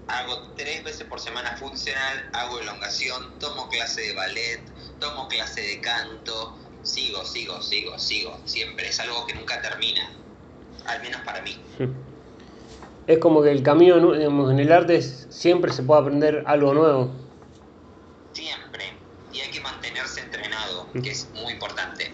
[0.07, 4.61] hago tres veces por semana funcional, hago elongación, tomo clase de ballet,
[4.99, 10.11] tomo clase de canto, sigo, sigo, sigo, sigo, siempre, es algo que nunca termina,
[10.87, 11.57] al menos para mí.
[13.07, 17.11] Es como que el camino en el arte siempre se puede aprender algo nuevo.
[18.35, 18.85] Siempre,
[19.33, 22.13] y hay que mantenerse entrenado, que es muy importante.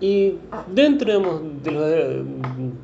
[0.00, 2.24] Y dentro de,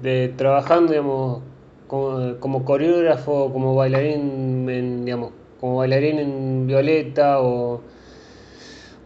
[0.00, 1.42] de, trabajando digamos,
[1.88, 7.80] como, coreógrafo, como bailarín, en, digamos, como bailarín en Violeta o,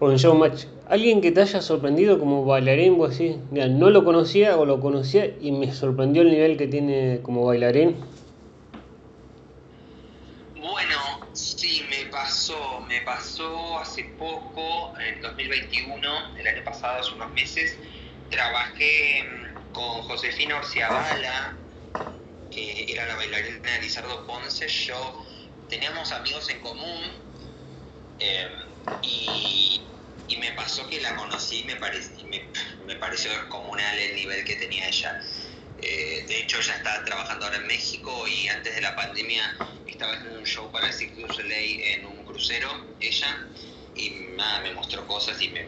[0.03, 4.57] o en Showmatch, alguien que te haya sorprendido como bailarín, vos así, no lo conocía
[4.57, 7.95] o lo conocía y me sorprendió el nivel que tiene como bailarín.
[10.57, 10.97] Bueno,
[11.35, 17.79] sí, me pasó, me pasó hace poco, en 2021, el año pasado, hace unos meses,
[18.29, 21.55] trabajé mm, con Josefina Orciabala,
[22.51, 25.25] que era la bailarina de Lizardo Ponce, yo
[25.69, 27.03] teníamos amigos en común
[28.19, 28.49] eh,
[29.03, 29.83] y
[30.33, 32.51] y me pasó que la conocí me, me,
[32.87, 35.21] me pareció comunal el nivel que tenía ella.
[35.79, 40.15] Eh, de hecho, ella está trabajando ahora en México y antes de la pandemia estaba
[40.15, 42.69] en un show para el Cirque du Soleil en un crucero,
[43.01, 43.47] ella,
[43.95, 45.67] y nada, me mostró cosas y, me,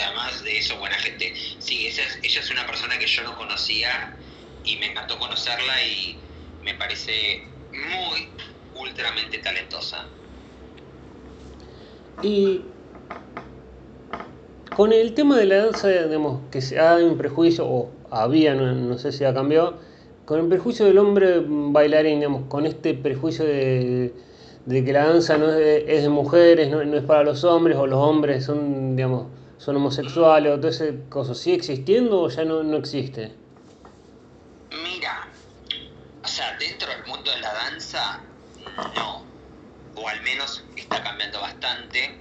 [0.00, 1.34] además de eso, buena gente.
[1.58, 4.16] Sí, ella, ella es una persona que yo no conocía
[4.62, 6.16] y me encantó conocerla y
[6.62, 8.28] me parece muy,
[8.74, 10.06] ultramente talentosa.
[12.22, 12.62] Y
[14.74, 19.12] con el tema de la danza, digamos, que hay un prejuicio, o había, no, sé
[19.12, 19.78] si ha cambiado,
[20.24, 24.12] con el prejuicio del hombre bailarín, digamos, con este prejuicio de,
[24.66, 28.44] que la danza no es de, mujeres, no, es para los hombres, o los hombres
[28.44, 29.26] son, digamos,
[29.58, 33.32] son homosexuales, o todo ese cosa, ¿sigue existiendo o ya no, no existe?
[34.82, 35.28] Mira,
[36.22, 38.20] o sea, dentro del mundo de la danza,
[38.96, 39.22] no,
[39.94, 40.63] o al menos
[40.94, 42.18] está cambiando bastante.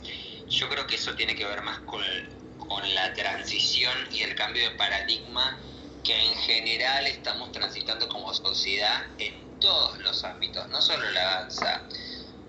[0.49, 2.01] Yo creo que eso tiene que ver más con
[2.67, 5.57] con la transición y el cambio de paradigma
[6.03, 11.83] que en general estamos transitando como sociedad en todos los ámbitos, no solo la danza.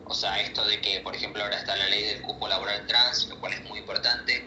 [0.06, 3.28] O sea, esto de que, por ejemplo, ahora está la ley del cupo laboral trans,
[3.28, 4.44] lo cual es muy importante,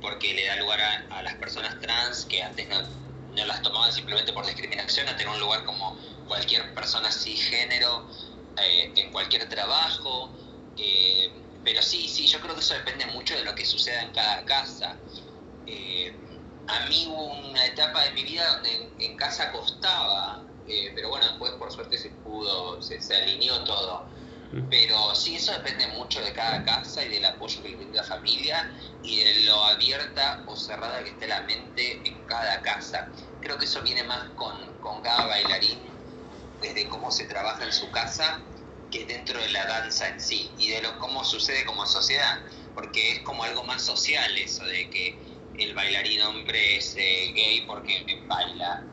[0.00, 0.80] porque le da lugar
[1.10, 2.82] a, las personas trans que antes no,
[3.34, 5.96] no, las tomaban simplemente por discriminación, a tener un lugar como
[6.28, 8.06] cualquier persona cisgénero
[8.58, 10.30] eh, en cualquier trabajo.
[10.76, 11.32] Eh,
[11.64, 14.44] pero sí, sí, yo creo que eso depende mucho de lo que suceda en cada
[14.44, 14.96] casa.
[15.66, 16.12] Eh,
[16.66, 21.26] a mí hubo una etapa de mi vida donde en, casa costaba, eh, pero bueno,
[21.26, 24.10] después por suerte se pudo, se, alineó todo.
[24.68, 28.06] Pero sí, eso depende mucho de cada casa y del apoyo que le brinda la
[28.06, 28.70] familia
[29.02, 33.10] y de lo abierta o cerrada que esté la mente en cada casa.
[33.40, 35.78] Creo que eso viene más con, con cada bailarín,
[36.60, 38.42] desde cómo se trabaja en su casa
[38.92, 42.40] que dentro de la danza en sí y de lo cómo sucede como sociedad,
[42.74, 45.16] porque es como algo más social eso de que
[45.58, 48.84] el bailarín hombre es eh, gay porque baila.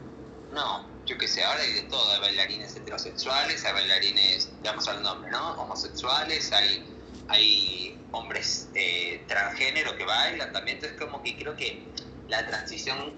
[0.51, 5.03] No, yo qué sé, ahora hay de todo, hay bailarines heterosexuales, hay bailarines, digamos al
[5.03, 5.51] nombre, ¿no?
[5.61, 6.83] Homosexuales, hay,
[7.27, 11.83] hay hombres eh, transgénero que bailan también, entonces como que creo que
[12.29, 13.13] la transición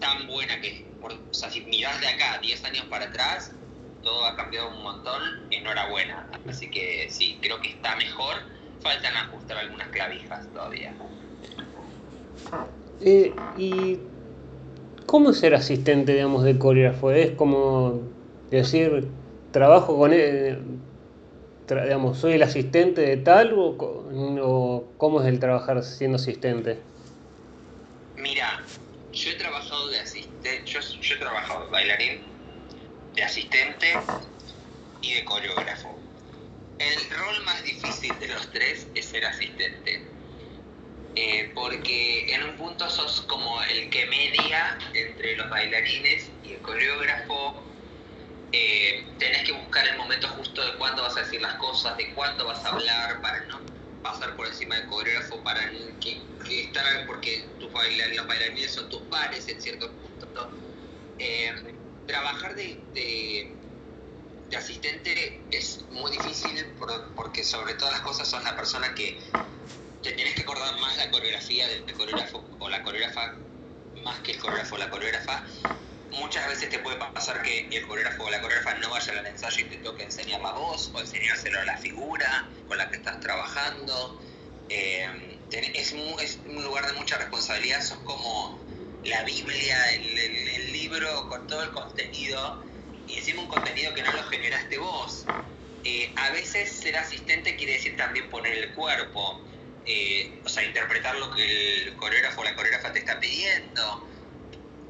[0.00, 3.52] tan buena que, por, o de acá 10 años para atrás,
[4.02, 6.26] todo ha cambiado un montón, enhorabuena.
[6.48, 8.36] Así que sí, creo que está mejor,
[8.80, 10.92] faltan ajustar algunas clavijas todavía.
[13.00, 13.98] Eh, ¿Y
[15.06, 17.10] cómo es ser asistente, digamos, de coreógrafo?
[17.10, 18.00] ¿Es como
[18.50, 19.08] decir,
[19.52, 20.58] trabajo con él,
[21.68, 23.76] digamos, soy el asistente de tal o,
[24.42, 26.78] o cómo es el trabajar siendo asistente?
[28.16, 28.62] Mira,
[29.12, 32.31] yo he trabajado de asistente, yo, yo he trabajado de bailarín,
[33.14, 33.94] de asistente
[35.00, 35.98] y de coreógrafo.
[36.78, 40.02] El rol más difícil de los tres es ser asistente.
[41.14, 46.62] Eh, porque en un punto sos como el que media entre los bailarines y el
[46.62, 47.62] coreógrafo.
[48.54, 52.12] Eh, tenés que buscar el momento justo de cuándo vas a decir las cosas, de
[52.14, 53.60] cuándo vas a hablar, para no
[54.02, 55.70] pasar por encima del coreógrafo, para
[56.50, 60.50] estar, porque tus bailarines, los bailarines son tus pares en cierto punto.
[61.18, 61.54] Eh,
[62.06, 66.74] trabajar de, de, asistente es muy difícil
[67.16, 69.18] porque sobre todas las cosas sos la persona que
[70.02, 73.34] te tienes que acordar más la coreografía del coreógrafo o la coreógrafa
[74.02, 75.44] más que el coreógrafo o la coreógrafa.
[76.10, 79.64] Muchas veces te puede pasar que el coreógrafo o la coreógrafa no vaya al ensayo
[79.64, 83.20] y te toque enseñar la voz o enseñárselo a la figura con la que estás
[83.20, 84.20] trabajando.
[84.68, 88.58] Eh, es, es, un lugar de mucha responsabilidad, sos como
[89.04, 92.62] la Biblia, el, el, libro con todo el contenido
[93.08, 95.24] y encima un contenido que no lo generaste vos.
[95.84, 99.40] Eh, a veces ser asistente quiere decir también poner el cuerpo
[99.84, 104.06] eh, o sea, interpretar lo que el coreógrafo o la coreógrafa te está pidiendo.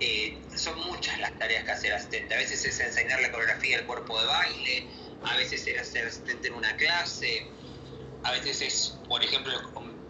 [0.00, 2.34] Eh, son muchas las tareas que hacer asistente.
[2.34, 4.86] A veces es enseñar la coreografía del cuerpo de baile,
[5.24, 7.46] a veces es ser asistente en una clase,
[8.24, 9.52] a veces es, por ejemplo,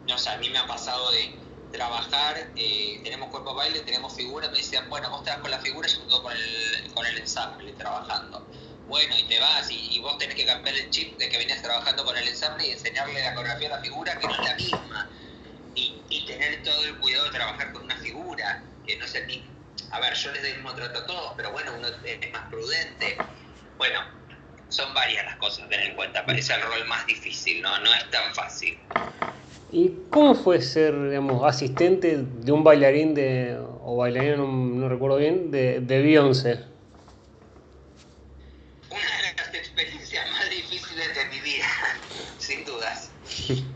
[0.09, 1.35] no sé, a mí me ha pasado de
[1.73, 5.51] trabajar, eh, tenemos cuerpo de baile, tenemos figura, me decían, bueno, vos te vas con
[5.51, 8.47] la figura, yo me con el, con el ensamble trabajando
[8.93, 12.05] bueno, y te vas y, vos tenés que cambiar el chip de que venías trabajando
[12.05, 15.11] con el ensamble y enseñarle la coreografía a la figura que no es la misma.
[15.75, 19.51] Y, tener todo el cuidado de trabajar con una figura que no es el mismo.
[19.91, 22.49] A ver, yo les doy el mismo trato a todos, pero bueno, uno es más
[22.51, 23.17] prudente.
[23.79, 24.01] Bueno,
[24.69, 26.27] son varias las cosas a tener en cuenta.
[26.27, 27.79] Parece el rol más difícil, ¿no?
[27.79, 28.79] No es tan fácil.
[29.73, 35.51] ¿Y cómo fue ser, digamos, asistente de un bailarín de, o bailarina, no, recuerdo bien,
[35.51, 36.61] de, de Beyoncé?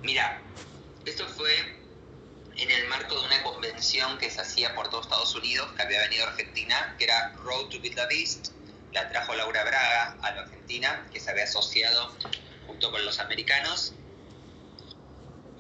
[0.03, 0.43] Mira,
[1.07, 1.51] esto fue
[2.59, 6.01] en el marco de una convención que se hacía por todo Estados Unidos, que había
[6.01, 8.53] venido a Argentina, que era Road to Be the Beast.
[8.93, 12.15] La trajo Laura Braga a la Argentina, que se había asociado
[12.67, 13.95] junto con los americanos.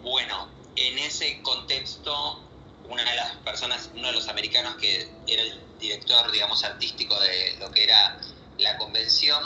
[0.07, 2.41] Bueno, en ese contexto,
[2.89, 7.57] una de las personas, uno de los americanos que era el director, digamos, artístico de
[7.59, 8.17] lo que era
[8.59, 9.43] la convención,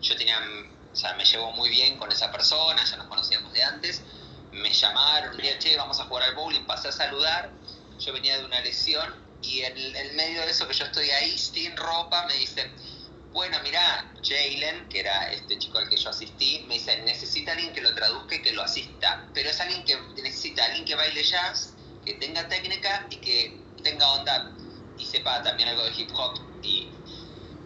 [0.00, 0.40] yo tenía
[0.92, 4.02] o sea, me llevo muy bien con esa persona, ya nos conocíamos de antes.
[4.50, 7.52] Me llamaron, un día, che, vamos a jugar al bowling, pasé a saludar.
[8.00, 11.38] Yo venía de una lesión y en el medio de eso que yo estoy ahí
[11.38, 12.68] sin ropa, me dicen,
[13.32, 17.72] bueno, mira, Jalen, que era este chico al que yo asistí, me dice, necesita alguien
[17.72, 21.22] que lo traduzca y que lo asista, pero es alguien que necesita alguien que baile
[21.22, 24.52] jazz, que tenga técnica y que tenga onda
[24.98, 26.38] y sepa también algo de hip hop.
[26.62, 26.88] Y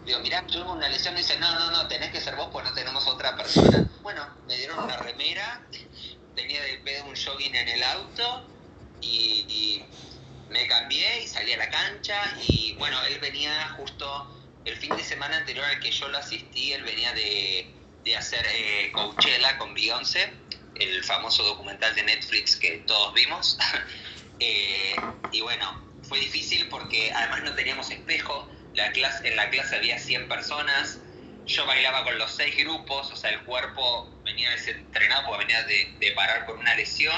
[0.05, 1.15] Digo, mirá, tuve una lesión.
[1.15, 3.89] Me dice, no, no, no, tenés que ser vos, pues no tenemos otra persona.
[4.03, 5.65] Bueno, me dieron una remera,
[6.35, 8.47] tenía de pedo un jogging en el auto
[9.01, 9.83] y,
[10.47, 12.15] me cambié y salí a la cancha.
[12.47, 16.73] Y bueno, él venía justo el fin de semana anterior al que yo lo asistí,
[16.73, 17.71] él venía de,
[18.17, 20.31] hacer eh, Coachella con Beyoncé,
[20.75, 23.57] el famoso documental de Netflix que todos vimos.
[24.37, 24.93] Eh,
[25.31, 29.97] y bueno, fue difícil porque además no teníamos espejo la clase, en la clase había
[29.97, 30.99] 100 personas,
[31.45, 36.11] yo bailaba con los seis grupos, o sea, el cuerpo venía desentrenado porque venía de,
[36.15, 37.15] parar con una lesión.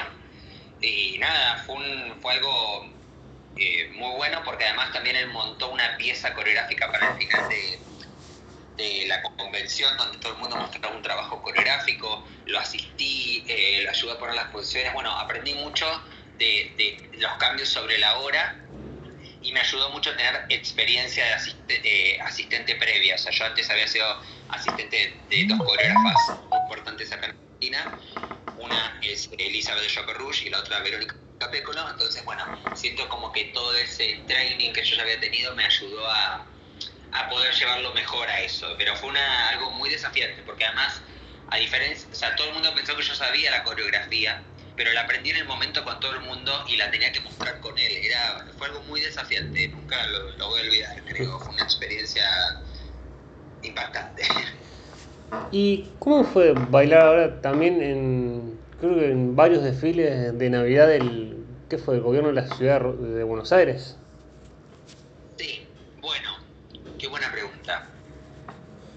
[0.81, 2.87] Y nada, fue algo
[3.59, 7.79] eh, muy bueno porque además también él montó una pieza coreográfica para el final de,
[9.07, 14.11] la convención donde todo el mundo mostraba un trabajo coreográfico, lo asistí, eh, lo ayudé
[14.13, 15.87] a poner las posiciones, bueno, aprendí mucho
[16.37, 18.55] de, los cambios sobre la hora
[19.41, 21.25] y me ayudó mucho a tener experiencia
[21.67, 23.15] de asistente, previa.
[23.15, 24.05] O sea, yo antes había sido
[24.49, 27.99] asistente de, dos coreógrafas importantes acá en Argentina.
[28.57, 31.89] Una es Elizabeth de Rouge y la otra Verónica Capécolo.
[31.89, 36.09] Entonces, bueno, siento como que todo ese training que yo ya había tenido me ayudó
[36.09, 36.45] a,
[37.11, 38.67] a poder llevarlo mejor a eso.
[38.77, 41.01] Pero fue una, algo muy desafiante, porque además,
[41.49, 44.41] a diferencia, o sea, todo el mundo pensó que yo sabía la coreografía,
[44.75, 47.59] pero la aprendí en el momento con todo el mundo y la tenía que mostrar
[47.59, 47.91] con él.
[48.03, 51.39] Era, fue algo muy desafiante, nunca lo, lo voy a olvidar, creo.
[51.39, 52.23] Fue una experiencia
[53.61, 54.23] impactante.
[55.51, 61.45] ¿Y cómo fue bailar ahora también en, creo que en varios desfiles de Navidad del,
[61.69, 61.95] ¿qué fue?
[61.95, 63.95] El gobierno de la ciudad de Buenos Aires.
[65.37, 65.67] Sí,
[65.99, 66.37] bueno,
[66.99, 67.87] qué buena pregunta.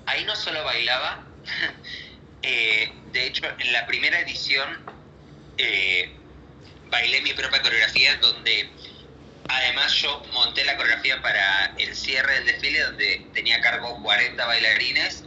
[0.07, 1.25] Ahí no solo bailaba,
[2.43, 4.69] eh, de hecho en la primera edición
[5.59, 6.11] eh,
[6.90, 8.69] bailé mi propia coreografía donde
[9.49, 15.25] además yo monté la coreografía para el cierre del desfile donde tenía cargo 40 bailarines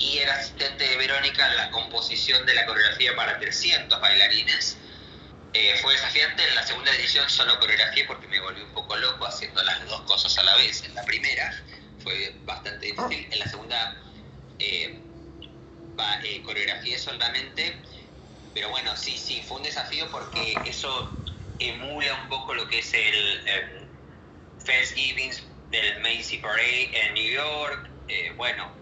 [0.00, 4.78] y era asistente de Verónica en la composición de la coreografía para 300 bailarines.
[5.52, 9.26] Eh, fue desafiante, en la segunda edición solo coreografía porque me volví un poco loco
[9.26, 10.82] haciendo las dos cosas a la vez.
[10.84, 11.52] En la primera
[12.02, 13.96] fue bastante difícil, en la segunda
[14.58, 15.00] eh,
[16.24, 17.76] eh, coreografié solamente,
[18.54, 21.12] pero bueno, sí, sí, fue un desafío porque eso
[21.58, 23.90] emula un poco lo que es el
[24.64, 25.32] Thanksgiving
[25.70, 27.90] del Macy Parade en New York.
[28.36, 28.79] bueno,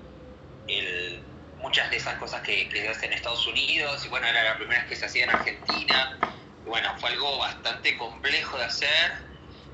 [1.61, 4.57] muchas de esas cosas que, que se hacen en Estados Unidos, y bueno, era la
[4.57, 6.19] primera vez que se hacía en Argentina.
[6.67, 9.13] bueno, fue algo bastante complejo de hacer,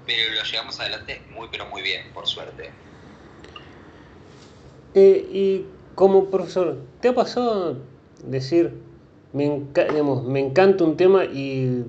[0.06, 2.70] pero lo llevamos adelante muy, pero muy bien, por suerte.
[4.94, 7.78] Eh, y como profesor, ¿te ha pasado
[8.22, 8.74] decir,
[9.32, 11.84] me, digamos, me encanta un tema y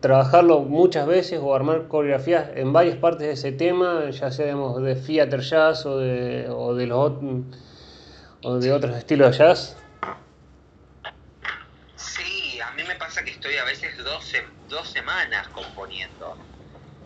[0.00, 4.82] trabajarlo muchas veces o armar coreografías en varias partes de ese tema, ya sea digamos,
[4.82, 7.12] de theater jazz o de, o de los
[8.42, 9.76] o de otros estilos de jazz?
[11.96, 14.32] Sí, a mí me pasa que estoy a veces dos,
[14.68, 16.38] dos semanas componiendo,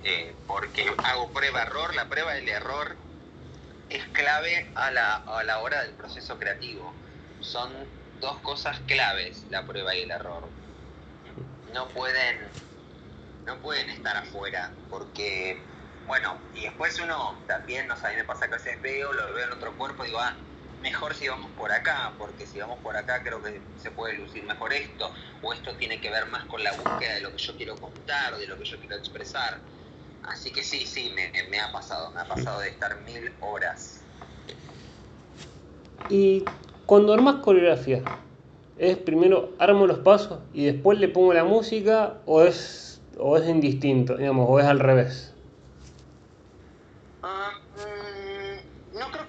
[0.03, 2.97] eh, porque hago prueba-error, la prueba del error
[3.89, 6.95] es clave a la, a la hora del proceso creativo.
[7.41, 7.89] Son
[8.21, 10.49] dos cosas claves, la prueba y el error.
[11.73, 12.53] No pueden,
[13.47, 15.67] no pueden estar afuera, porque,
[16.07, 19.13] bueno, y después uno también, no sé, a mí me pasa que a veces veo,
[19.13, 20.37] lo veo en otro cuerpo y digo, ah,
[20.85, 24.45] mejor si vamos por acá, porque si vamos por acá creo que se puede lucir
[24.45, 25.11] mejor esto,
[25.43, 28.37] o esto tiene que ver más con la búsqueda de lo que yo quiero contar,
[28.37, 29.59] de lo que yo quiero expresar.
[30.23, 34.03] Así que sí, sí, me, ha pasado, me ha pasado de estar mil horas.
[36.11, 36.45] Y
[36.85, 38.03] cuando armas coreografía,
[38.79, 43.49] ¿es primero armo los pasos y después le pongo la música o es, o es
[43.49, 45.34] indistinto, digamos, o es al revés?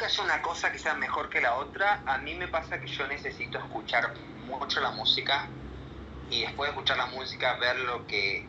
[0.05, 2.03] Es una cosa que sea mejor que la otra.
[2.05, 4.13] A mí me pasa que yo necesito escuchar
[4.47, 5.49] mucho la música
[6.29, 8.47] y después de escuchar la música ver lo que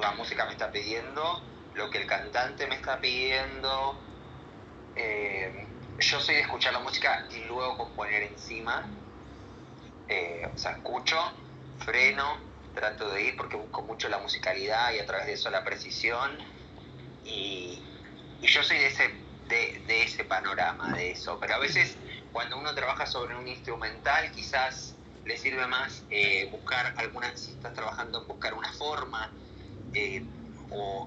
[0.00, 1.42] la música me está pidiendo,
[1.74, 3.98] lo que el cantante me está pidiendo.
[4.94, 5.66] Eh,
[5.98, 8.84] yo soy de escuchar la música y luego componer encima.
[10.08, 11.16] Eh, o sea, escucho,
[11.78, 12.38] freno,
[12.74, 16.38] trato de ir porque busco mucho la musicalidad y a través de eso la precisión.
[17.24, 17.82] Y,
[18.40, 21.38] y yo soy de ese de, ese panorama, de eso.
[21.40, 21.96] Pero a veces
[22.32, 27.74] cuando uno trabaja sobre un instrumental, quizás le sirve más eh, buscar alguna, si estás
[27.74, 29.32] trabajando en buscar una forma
[29.92, 30.24] eh,
[30.70, 31.06] o,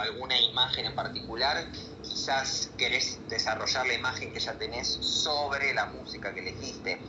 [0.00, 1.56] alguna imagen en particular,
[2.02, 7.00] quizás querés desarrollar la imagen que ya tenés sobre la música que elegiste.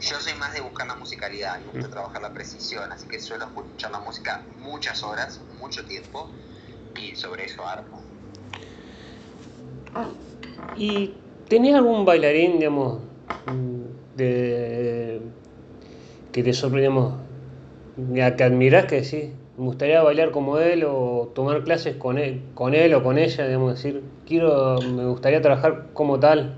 [0.00, 3.46] Yo soy más de buscar la musicalidad, me gusta trabajar la precisión, así que suelo
[3.46, 6.30] escuchar la música muchas horas, mucho tiempo,
[6.94, 8.03] y sobre eso armo.
[10.76, 11.14] ¿Y
[11.48, 13.02] tenías algún bailarín, digamos,
[14.16, 15.20] de,
[16.32, 17.14] que te sorprendamos,
[18.14, 22.74] que admirás, que decís, me gustaría bailar como él o tomar clases con él, con
[22.74, 26.56] él o con ella, digamos, decir, quiero, me gustaría trabajar como tal?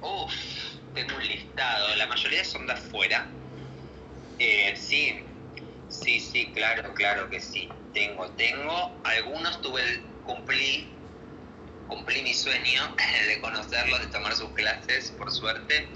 [0.00, 0.34] Uf,
[0.94, 3.26] tengo un listado, la mayoría son de afuera.
[4.38, 5.12] Eh, sí,
[5.88, 7.72] sí, sí, claro, claro que sí.
[7.92, 10.95] Tengo, tengo, algunos tuve el, cumplí
[11.88, 12.94] cumplí mi sueño
[13.28, 15.88] de conocerlos, de tomar sus clases, por suerte.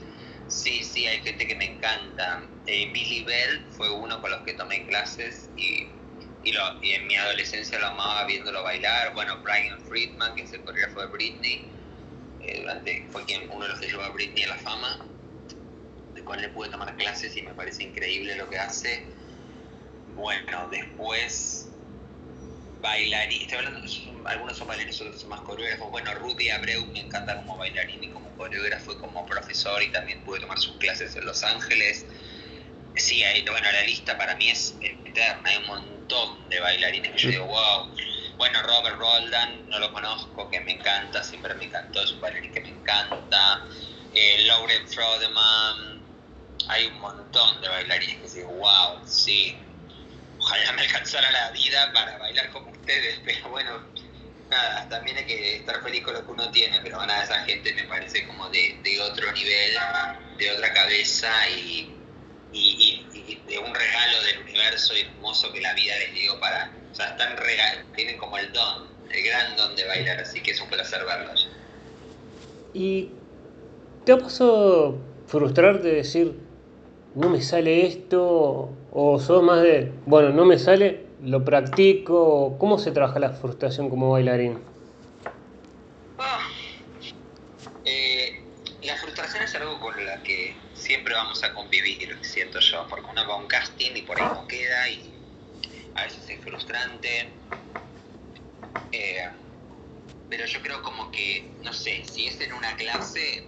[0.48, 2.42] Sí, sí, hay gente que me encanta.
[2.66, 5.86] Eh, Billy Bell fue uno con los que tomé clases y,
[6.42, 6.54] y,
[6.92, 9.14] en mi adolescencia lo amaba viéndolo bailar.
[9.14, 11.64] Bueno, Brian Friedman, que es el coreógrafo de Britney,
[12.42, 15.06] eh, durante, fue quien, uno de los que llevó a Britney a la fama,
[16.30, 19.02] cual le pude tomar clases y me parece increíble lo que hace.
[20.14, 21.69] Bueno, después
[22.80, 23.80] bailarín, estoy hablando,
[24.24, 25.90] algunos son bailarines, otros son más coreógrafos.
[25.90, 30.22] Bueno, Rudy Abreu me encanta como bailarín y como coreógrafo y como profesor y también
[30.24, 32.06] pude tomar sus clases en Los Ángeles.
[32.96, 37.18] Sí, ahí, bueno, la lista para mí es eterna, hay un montón de bailarines que
[37.18, 37.88] yo digo, wow.
[38.36, 42.52] bueno, Robert Roldan, no lo conozco, que me encanta, siempre me encantó, es un bailarín
[42.52, 43.66] que me encanta.
[44.12, 46.02] Eh, Lauren Frodeman,
[46.68, 49.56] hay un montón de bailarines que dicen, wow, sí,
[50.40, 53.80] ojalá me alcanzara la vida para bailar como ustedes, pero bueno,
[54.50, 57.72] nada, también hay que estar feliz con lo que uno tiene, pero nada, esa gente
[57.74, 59.76] me parece como de, de otro nivel,
[60.38, 61.94] de otra cabeza y,
[62.52, 63.06] y,
[63.46, 67.36] de un regalo del universo hermoso que la vida les dio para, o sea, están
[67.36, 71.04] regal, tienen como el don, el gran don de bailar, así que es un placer
[71.04, 71.48] verlos.
[72.72, 73.10] ¿Y
[74.04, 76.34] te ha pasado frustrarte de decir,
[77.14, 82.78] no me sale esto, o sos más de, bueno, no me sale, lo practico, ¿cómo
[82.78, 84.62] se trabaja la frustración como bailarín?
[86.18, 86.40] Ah,
[87.84, 88.32] eh,
[88.82, 93.26] la frustración es algo con la que siempre vamos a convivir, siento yo, porque uno
[93.28, 95.00] va a un casting y por ahí no queda y
[95.94, 97.28] a veces es frustrante.
[98.92, 99.28] Eh,
[100.28, 103.44] pero yo creo como que, no sé, si es en una clase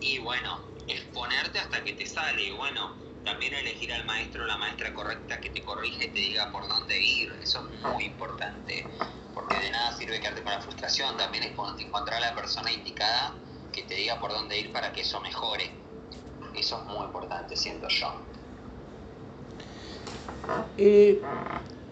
[0.00, 4.56] y bueno, exponerte hasta que te sale, y bueno, también elegir al maestro o la
[4.58, 8.86] maestra correcta que te corrige y te diga por dónde ir, eso es muy importante,
[9.34, 13.34] porque de nada sirve quedarte con la frustración, también es encontrar a la persona indicada
[13.72, 15.70] que te diga por dónde ir para que eso mejore.
[16.54, 18.12] Eso es muy importante, siento yo.
[20.76, 21.20] Eh,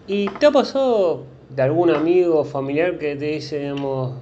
[0.07, 4.13] ¿Y te ha pasado de algún amigo o familiar que te dice, digamos,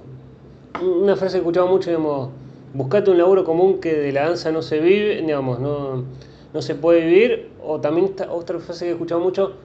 [0.80, 2.30] una frase que he escuchado mucho, digamos,
[2.74, 6.04] buscate un laburo común que de la danza no se vive, digamos, no,
[6.52, 9.60] no se puede vivir, o también otra frase que he escuchado mucho,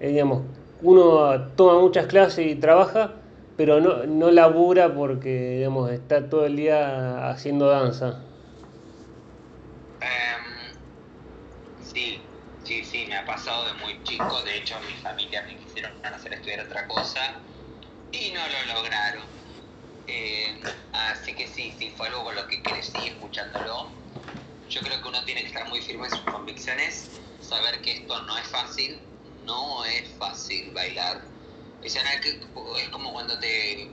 [0.00, 0.44] digamos,
[0.80, 3.22] uno toma muchas clases y trabaja,
[3.56, 8.26] pero no, no labura porque, digamos, está todo el día haciendo danza.
[10.00, 10.72] Em,
[11.78, 15.92] sí, sí, sí, me ha pasado de muy chico, de hecho mi familia me quisieron
[16.02, 17.20] hacer estudiar otra cosa
[18.12, 19.28] y no lo lograron
[20.06, 20.60] eh,
[20.92, 23.92] así que sí, sí, fue algo con lo que crecí escuchándolo.
[24.70, 27.10] Yo creo que uno tiene que estar muy firme en sus convicciones,
[27.40, 29.02] saber que esto no es fácil,
[29.44, 31.26] no es fácil bailar.
[31.82, 31.98] Es,
[32.92, 33.90] como cuando te,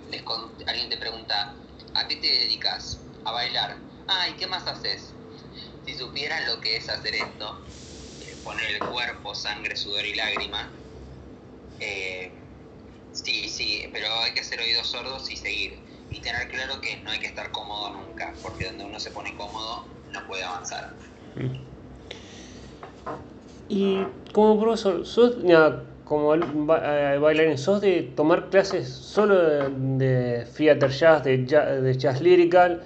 [0.67, 1.57] alguien te pregunta,
[1.95, 2.99] ¿a qué te dedicas?
[3.23, 3.75] A bailar.
[4.07, 5.13] Ah, ¿y qué más haces?
[5.83, 7.59] Si supieran lo que es hacer esto,
[8.21, 10.71] eh, poner el cuerpo, sangre, sudor y lágrima,
[11.79, 12.31] eh,
[13.13, 17.09] sí, sí, pero hay que hacer oídos sordos y seguir y tener claro que no
[17.09, 20.89] hay que estar cómodo nunca, porque donde uno se pone cómodo no puede avanzar.
[23.69, 24.03] Y
[24.33, 25.35] como profesor, ¿sos,
[26.05, 32.21] como eh, bailarín, ¿sos de tomar clases solo de, theater jazz, de jazz, de jazz
[32.21, 32.83] lyrical,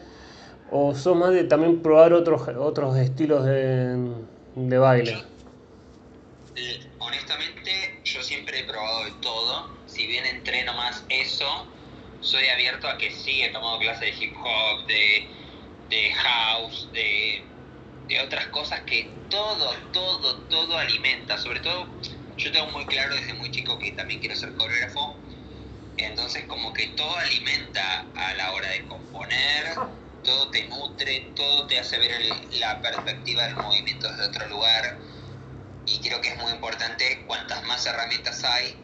[0.71, 3.95] o sos más de también probar otros, otros estilos de,
[4.55, 5.23] de baile?
[6.55, 9.69] Eh, honestamente, yo siempre he probado de todo.
[9.85, 11.67] Si bien entreno más eso,
[12.21, 15.27] soy abierto a que sí, he tomado clases de hip hop, de,
[16.13, 17.43] house, de,
[18.25, 21.37] otras cosas que todo, todo, todo alimenta.
[21.37, 21.87] Sobre todo,
[22.37, 25.15] yo tengo muy claro desde muy chico que también quiero ser coreógrafo.
[25.97, 29.75] Entonces, como que todo alimenta a la hora de componer,
[30.23, 32.11] todo te nutre, todo te hace ver
[32.59, 34.97] la perspectiva del movimiento desde otro lugar.
[35.85, 38.75] Y creo que es muy importante, cuantas más herramientas hay,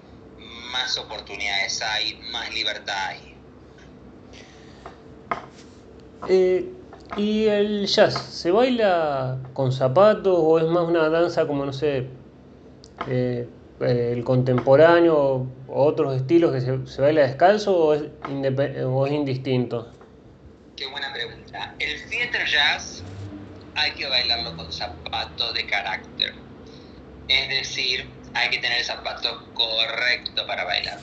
[0.72, 3.36] más oportunidades hay, más libertad hay.
[6.30, 6.72] Eh,
[7.16, 12.08] ¿Y el jazz se baila con zapatos o es más una danza como, no sé,
[13.08, 13.48] eh,
[13.80, 18.04] eh, el contemporáneo o otros estilos que se, baila descalzo o es,
[18.86, 19.92] o es indistinto?
[20.76, 21.74] Qué buena pregunta.
[21.80, 23.04] El theater jazz
[23.76, 26.34] hay que bailarlo con zapatos de carácter.
[27.28, 31.00] Es decir, hay que tener el zapato correcto para bailar.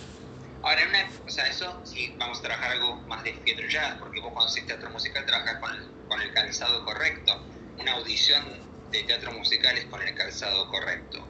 [0.65, 3.97] Ahora, en una, o sea, eso sí, vamos a trabajar algo más de theater jazz,
[3.99, 5.59] porque vos cuando haces teatro musical trabajas
[6.09, 7.47] con el, calzado correcto.
[7.77, 8.43] Una audición
[8.91, 11.29] de teatro musical es con el calzado correcto.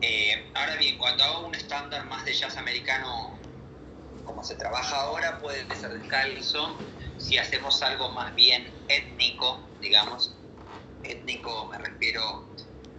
[0.00, 3.38] Eh, ahora bien, cuando hago un estándar más de jazz americano,
[4.24, 6.76] como se trabaja ahora, puede ser descalzo.
[7.18, 10.34] Si hacemos algo más bien étnico, digamos,
[11.04, 12.48] étnico me refiero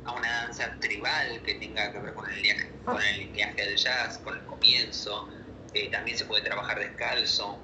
[0.06, 2.42] a una danza tribal que tenga que ver con el,
[2.86, 5.28] con el viaje del jazz, con el comienzo,
[5.78, 7.60] eh, también se puede trabajar descalzo,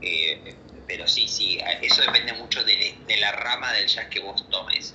[0.00, 0.56] eh,
[0.88, 4.94] pero sí, sí, eso depende mucho de, la rama del jazz que vos tomes.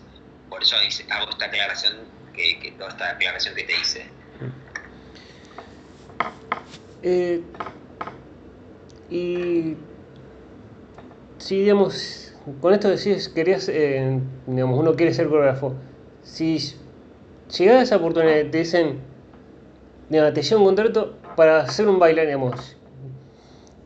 [0.49, 1.95] Por eso hago esta aclaración,
[2.33, 4.05] que, toda esta aclaración que te hice.
[7.03, 7.41] Eh,
[9.09, 9.75] y
[11.37, 15.73] si, digamos, con esto decís, querías, digamos, uno quiere ser coreógrafo,
[16.21, 16.75] si
[17.57, 18.99] llegada esa oportunidad te dicen,
[20.09, 22.75] te llega un contrato, para hacer un bailarín, digamos,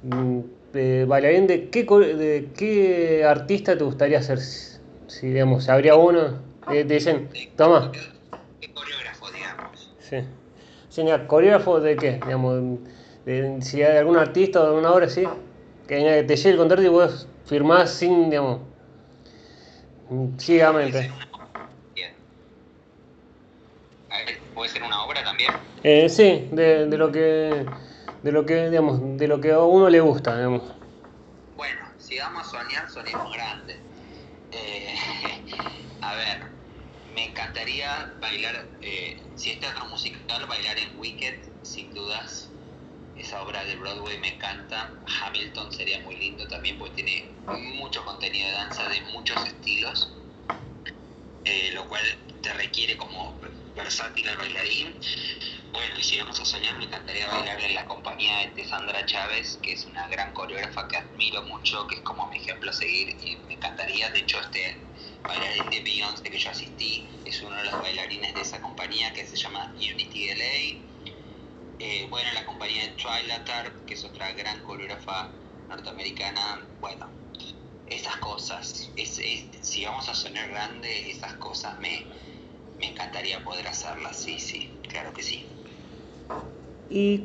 [0.03, 0.39] mm,
[0.73, 4.39] eh, bailarín de qué, de qué artista te gustaría ser?
[4.39, 6.39] Si, digamos, habría uno,
[6.71, 7.91] eh, te dicen, toma.
[7.91, 9.93] ¿Qué coreógrafo, digamos?
[9.99, 10.25] Sí.
[11.27, 12.11] ¿coreógrafo de qué?
[12.25, 12.79] Digamos,
[13.59, 15.27] si hay algún artista o alguna obra así,
[15.89, 18.61] que te llegue el contrato y vos firmás sin, digamos,
[20.37, 21.11] ciegamente.
[24.53, 25.51] ¿Puede ser una obra también?
[25.83, 27.65] Eh, sí, de, de, lo que
[28.21, 30.61] de lo que digamos, de lo que a uno le gusta, digamos.
[31.57, 33.79] Bueno, si vamos a soñar, soñemos grande.
[34.51, 34.93] Eh,
[36.01, 36.41] a ver,
[37.15, 42.49] me encantaría bailar, eh, si es teatro musical, bailar en Wicked, sin dudas.
[43.17, 44.91] Esa obra de Broadway me encanta.
[45.23, 47.25] Hamilton sería muy lindo también porque tiene
[47.75, 50.13] mucho contenido de danza de muchos estilos,
[51.45, 52.03] eh, lo cual
[52.41, 53.35] te requiere como
[53.75, 54.95] versátil al bailarín.
[55.71, 59.57] Bueno, y si vamos a soñar, me encantaría bailar en la compañía de Sandra Chávez,
[59.61, 63.15] que es una gran coreógrafa que admiro mucho, que es como mi ejemplo a seguir
[63.23, 64.09] y me encantaría.
[64.09, 64.77] De hecho, este
[65.23, 69.25] bailarín de Beyoncé que yo asistí es uno de los bailarines de esa compañía que
[69.25, 70.81] se llama Unity LA.
[71.79, 75.29] Eh, bueno, la compañía de Trilatar, que es otra gran coreógrafa
[75.69, 76.67] norteamericana.
[76.79, 77.09] Bueno,
[77.87, 78.89] esas cosas,
[79.61, 82.05] si vamos a soñar grande, esas cosas me,
[82.81, 85.45] me encantaría poder hacerlas, sí, sí, claro que sí.
[86.89, 87.23] ¿Y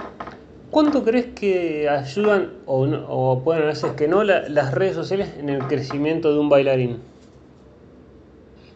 [0.70, 5.48] cuánto crees que ayudan, o, o pueden a veces que no, las redes sociales en
[5.48, 7.02] el crecimiento de un bailarín?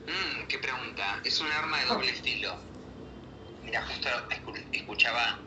[0.06, 1.20] Mmm, qué pregunta.
[1.22, 2.56] Es un arma de doble filo.
[3.64, 4.08] Mira, justo
[4.72, 5.38] escuchaba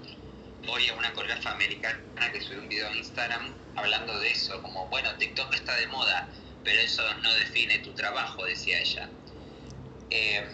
[0.69, 1.97] hoy a una coreógrafa americana
[2.31, 6.29] que subió un video en Instagram hablando de eso, como, bueno, TikTok está de moda,
[6.63, 9.09] pero eso no define tu trabajo, decía ella.
[10.09, 10.45] Eh,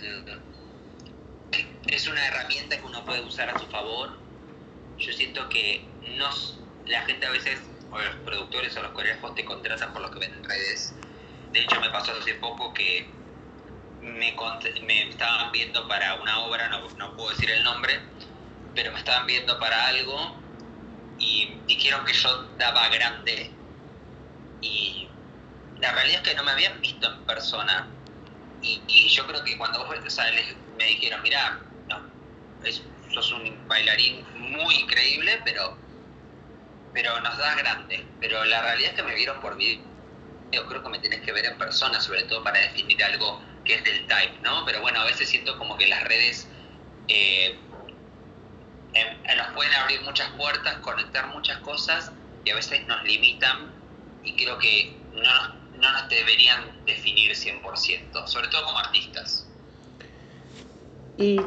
[1.52, 4.18] es una herramienta que uno puede usar a su favor.
[4.97, 5.86] Yo siento que
[6.18, 6.30] no,
[6.86, 7.60] la gente a veces,
[7.91, 10.93] o los productores o los coreógrafos te contratan por lo que ven en redes.
[11.52, 13.08] De hecho, me pasó hace poco que
[14.02, 14.36] me,
[14.84, 18.00] me estaban viendo para una obra, no, no puedo decir el nombre,
[18.76, 20.36] pero me estaban viendo para algo
[21.18, 23.52] y dijeron que yo daba grande.
[24.62, 25.08] Y
[25.80, 27.88] la realidad es que no me habían visto en persona.
[28.62, 30.26] Y, yo creo que cuando vos o sea,
[30.80, 31.59] me dijeron, mira,
[32.63, 32.82] es,
[33.13, 35.77] sos un bailarín muy increíble, pero,
[36.93, 38.05] pero nos das grande.
[38.21, 39.84] Pero la realidad es que me vieron por video.
[40.51, 43.75] Yo creo que me tenés que ver en persona, sobre todo para definir algo que
[43.75, 44.65] es del type, ¿no?
[44.65, 46.47] Pero bueno, a veces siento como que las redes
[47.09, 47.59] eh,
[48.93, 52.11] em, nos pueden abrir muchas puertas, conectar muchas cosas
[52.45, 53.71] y a veces nos limitan
[54.23, 59.49] y creo que no, no nos deberían definir 100%, sobre todo como artistas.
[61.20, 61.39] Y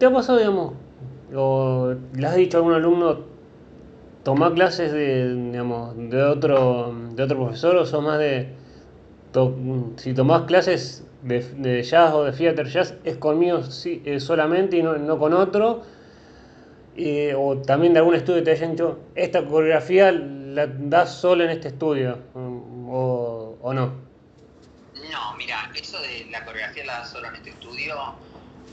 [0.00, 0.72] ¿Te ha pasado, digamos,
[1.36, 3.18] o le has dicho a algún alumno,
[4.22, 8.48] tomar clases de, digamos, de otro, de otro profesor o sos más de,
[9.96, 15.18] si tomás clases de, jazz o de theater jazz, es conmigo sí, solamente y no,
[15.18, 15.82] con otro?
[17.36, 21.68] o también de algún estudio te hayan dicho, esta coreografía la das solo en este
[21.68, 23.92] estudio, o, o no.
[25.12, 27.94] No, mira, eso de la coreografía la das solo en este estudio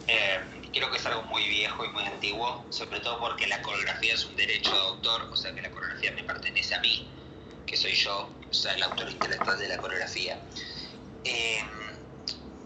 [0.07, 0.39] eh,
[0.73, 4.25] creo que es algo muy viejo y muy antiguo, sobre todo porque la coreografía es
[4.25, 7.07] un derecho de autor, o sea que la coreografía me pertenece a mí,
[7.65, 10.39] que soy yo, o sea, el autor intelectual de la coreografía.
[11.23, 11.61] Eh,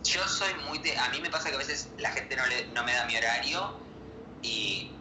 [0.03, 2.83] yo soy muy a mí me pasa que a veces la gente no, le, no
[2.83, 3.75] me da mi horario
[4.41, 4.91] y,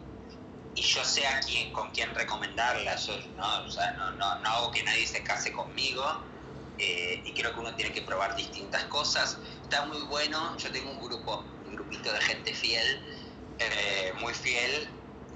[0.73, 2.95] yo sé a quién, con quién recomendarla,
[3.35, 3.65] ¿no?
[3.65, 6.03] O sea, no, no, no hago que nadie se case conmigo.
[6.77, 9.37] Eh, y creo que uno tiene que probar distintas cosas.
[9.61, 11.43] Está muy bueno, yo tengo un grupo
[11.99, 12.99] de gente fiel,
[13.59, 14.87] eh, muy fiel.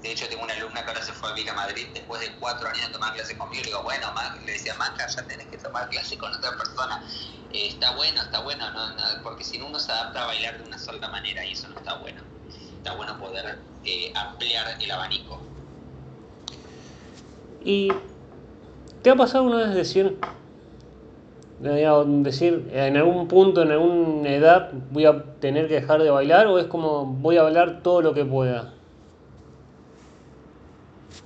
[0.02, 2.32] De hecho, tengo una alumna que ahora se fue a vivir a Madrid después de
[2.36, 3.62] cuatro años de tomar clase conmigo.
[3.62, 4.12] Le digo, bueno,
[4.44, 7.02] le decía, Maca, ya tenés que tomar clase con otra persona.
[7.52, 8.64] Eh, está bueno, está bueno,
[9.22, 11.78] porque si no uno se adapta a bailar de una sola manera y eso no
[11.78, 12.22] está bueno.
[12.78, 15.40] Está bueno poder eh, ampliar el abanico.
[17.64, 17.90] ¿Y
[19.02, 20.18] te ha pasado una vez decir,
[21.58, 26.58] decir, en algún punto, en alguna edad, voy a tener que dejar de bailar o
[26.58, 28.74] es como voy a bailar todo lo que pueda?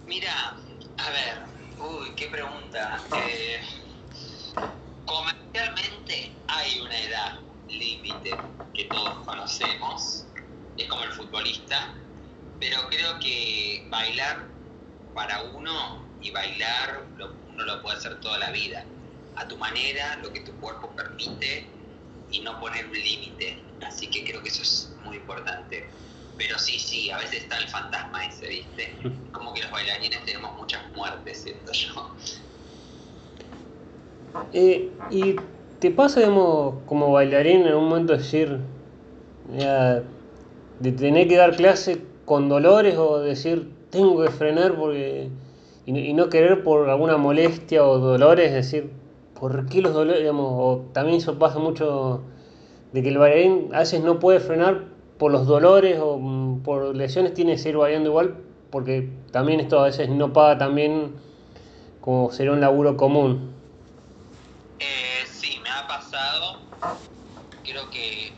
[0.06, 0.56] Mira,
[0.98, 1.38] a ver,
[1.78, 2.98] uy, qué pregunta.
[3.16, 3.60] Eh,
[5.04, 8.30] comercialmente hay una edad límite
[8.74, 10.26] que todos conocemos,
[10.76, 11.92] es como el futbolista,
[12.58, 14.46] pero creo que bailar
[15.14, 17.02] para uno y bailar
[17.48, 18.84] uno lo puede hacer toda la vida
[19.40, 21.66] a tu manera, lo que tu cuerpo permite
[22.30, 23.58] y no poner un límite.
[23.86, 25.86] Así que creo que eso es muy importante.
[26.36, 28.94] pero sí, sí, a veces está el fantasma ese, ¿viste?
[29.32, 32.14] Como que los bailarines tenemos muchas muertes, siento yo.
[34.52, 35.36] Eh, ¿Y
[35.80, 38.60] te pasa, digamos, como bailarín en un momento decir,
[39.48, 45.30] de tener que dar clase con dolores o decir, tengo que frenar porque
[45.86, 48.90] y, no querer por alguna molestia o dolores, decir,
[49.40, 50.20] ¿por qué los dolores?
[50.20, 52.22] Digamos, o también eso pasa mucho
[52.92, 54.84] de que el bailarín a veces no puede frenar
[55.18, 58.36] por los dolores o mm, por lesiones, tiene que seguir bailando igual,
[58.70, 61.14] porque también esto a veces no paga también
[62.00, 63.54] como sería un laburo común.
[64.78, 66.60] Eh, sí, me ha pasado.
[67.64, 68.32] Creo que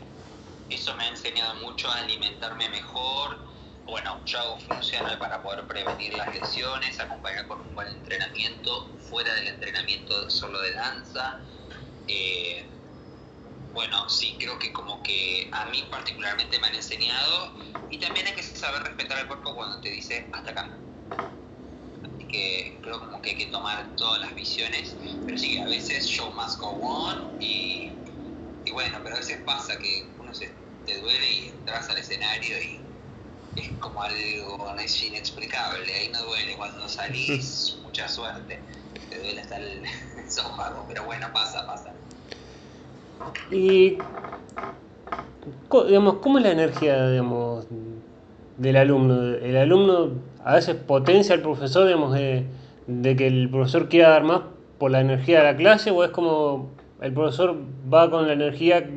[0.69, 3.37] eso me ha enseñado mucho a alimentarme mejor,
[3.85, 9.33] bueno, yo hago funcional para poder prevenir las lesiones, acompañar con un buen entrenamiento, fuera
[9.35, 11.43] del entrenamiento solo de danza.
[12.07, 12.65] Eh,
[13.73, 17.55] bueno, sí, creo que como que a mí particularmente me han enseñado
[17.89, 20.85] y también hay que saber respetar al cuerpo cuando te dice hasta acá.
[22.03, 26.05] Así que creo como que hay que tomar todas las visiones, pero sí, a veces
[26.07, 28.03] show must go on y,
[28.65, 32.61] y bueno, pero a veces pasa que uno se te duele y entras al escenario
[32.61, 32.82] y
[33.55, 38.59] es como algo es inexplicable, ahí no duele cuando salís, mucha suerte,
[39.09, 39.83] te duele hasta el
[40.27, 41.93] esófago, pero bueno, pasa, pasa.
[43.51, 43.97] Y,
[45.87, 47.67] digamos, ¿cómo es la energía, digamos,
[48.57, 49.35] del alumno?
[49.35, 50.11] ¿El alumno
[50.43, 52.45] a veces potencia al profesor, digamos, de,
[53.15, 54.41] que el profesor quiera dar más
[54.77, 57.55] por la energía de la clase o es como el profesor
[57.93, 58.89] va con la energía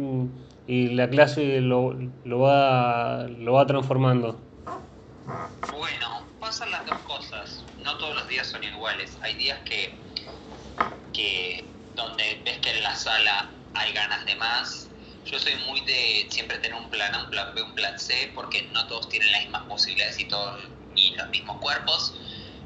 [0.67, 4.37] y la clase lo, lo, va, lo va transformando?
[5.27, 7.65] Bueno, pasan las dos cosas.
[7.79, 9.19] No todos los días son iguales.
[9.23, 9.99] Hay días que,
[11.13, 11.65] que
[11.95, 14.89] donde ves que en la sala hay ganas de más.
[15.25, 18.31] Yo soy muy de siempre tener un plan A, un plan B, un plan C,
[18.35, 20.61] porque no todos tienen las mismas posibilidades y todos
[20.95, 22.15] ni los mismos cuerpos.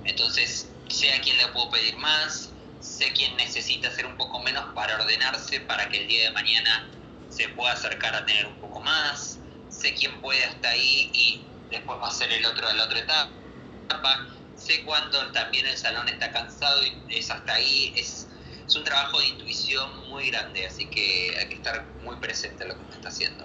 [0.04, 4.64] Entonces, sé a quién le puedo pedir más, sé quién necesita hacer un poco menos
[4.74, 6.90] para ordenarse, para que el día de mañana
[7.30, 9.38] se pueda acercar a tener un poco más,
[9.68, 12.98] sé quién puede hasta ahí y después va a ser el otro de la otra
[12.98, 14.26] etapa.
[14.56, 17.92] Sé cuándo también el salón está cansado y es hasta ahí.
[17.96, 18.28] Es,
[18.66, 22.68] es un trabajo de intuición muy grande, así que hay que estar muy presente en
[22.68, 23.44] lo que uno está haciendo.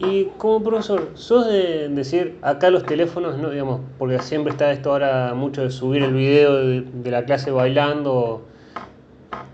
[0.00, 4.92] Y como profesor, ¿sos de decir acá los teléfonos, no digamos, porque siempre está esto
[4.92, 8.46] ahora mucho de subir el video de, la clase bailando,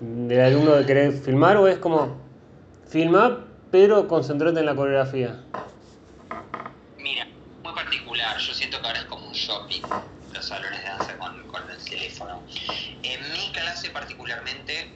[0.00, 2.16] del alumno de querer filmar, o es como
[2.88, 5.40] filmar, pero concentrarte en la coreografía?
[8.64, 9.82] Siento que ahora es como un shopping,
[10.32, 11.34] los salones de danza con,
[11.70, 12.42] el teléfono.
[13.02, 14.90] En mi clase particularmente,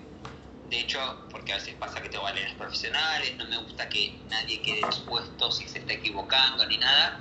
[0.70, 0.98] de hecho,
[1.30, 5.50] porque a veces pasa que tengo bailarines profesionales, no me gusta que nadie quede expuesto
[5.52, 7.20] si se está equivocando ni nada.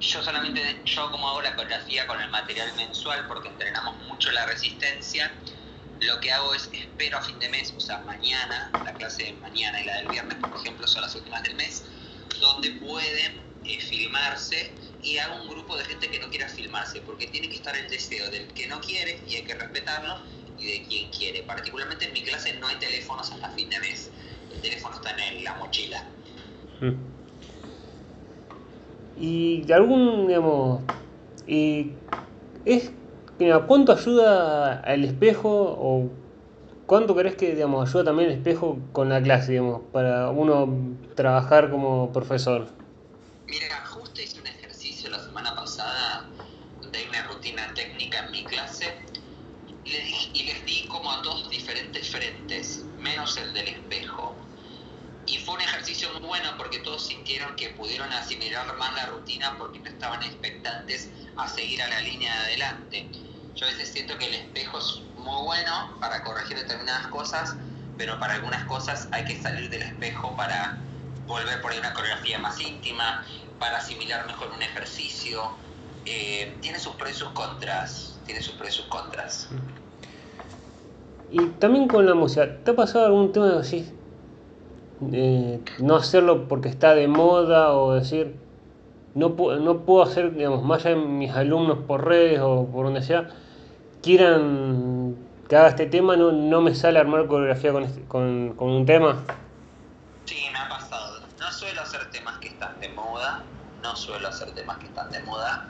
[0.00, 4.44] Yo solamente, yo como hago la coreografía con el material mensual, porque entrenamos mucho la
[4.44, 5.30] resistencia,
[6.00, 9.32] lo que hago es espero a fin de mes, o sea, mañana, la clase de
[9.34, 11.84] mañana y la del viernes, por ejemplo, son las últimas del mes,
[12.40, 14.72] donde pueden eh, filmarse
[15.02, 17.88] y hago un grupo de gente que no quiera filmarse, porque tiene que estar el
[17.88, 20.16] deseo del que no quiere y hay que respetarlo
[20.58, 21.42] y de quien quiere.
[21.42, 24.10] Particularmente en mi clase no hay teléfonos hasta fin de mes,
[24.54, 26.04] el teléfono está en la mochila.
[26.80, 26.94] Hmm.
[29.20, 30.82] Y de algún, digamos,
[31.46, 31.92] y
[32.64, 32.92] es,
[33.38, 36.10] mira, ¿cuánto ayuda el espejo o
[36.86, 40.68] cuánto crees que, digamos, ayuda también el espejo con la clase, digamos, para uno
[41.16, 42.68] trabajar como profesor?
[43.46, 46.26] Mira, justo hice un ejercicio la semana pasada
[46.92, 47.26] de una
[48.18, 48.98] en mi clase
[49.84, 54.36] y les, di como a todos diferentes frentes, menos el del espejo.
[55.26, 59.56] Y fue un ejercicio muy bueno porque todos sintieron que pudieron asimilar más la rutina
[59.58, 63.08] porque no estaban expectantes a seguir a la línea de adelante.
[63.54, 67.56] Yo a veces siento que el espejo es muy bueno para corregir determinadas cosas,
[67.96, 70.78] pero para algunas cosas hay que salir del espejo para
[71.26, 73.24] volver por ahí una coreografía más íntima,
[73.58, 75.56] para asimilar mejor un ejercicio.
[76.10, 78.18] Eh, tiene sus pros y sus contras.
[78.24, 79.48] Tiene sus pros y sus contras.
[81.30, 83.94] Y también con la música, ¿te ha pasado algún tema de así?
[85.78, 88.34] no hacerlo porque está de moda o decir,
[89.14, 93.02] no, no puedo hacer, digamos, más allá de mis alumnos por redes o por donde
[93.02, 93.28] sea,
[94.02, 95.14] quieran
[95.48, 98.86] que haga este tema, no, no me sale armar coreografía con, este, con, con un
[98.86, 99.22] tema
[101.58, 103.42] suelo hacer temas que están de moda,
[103.82, 105.66] no suelo hacer temas que están de moda.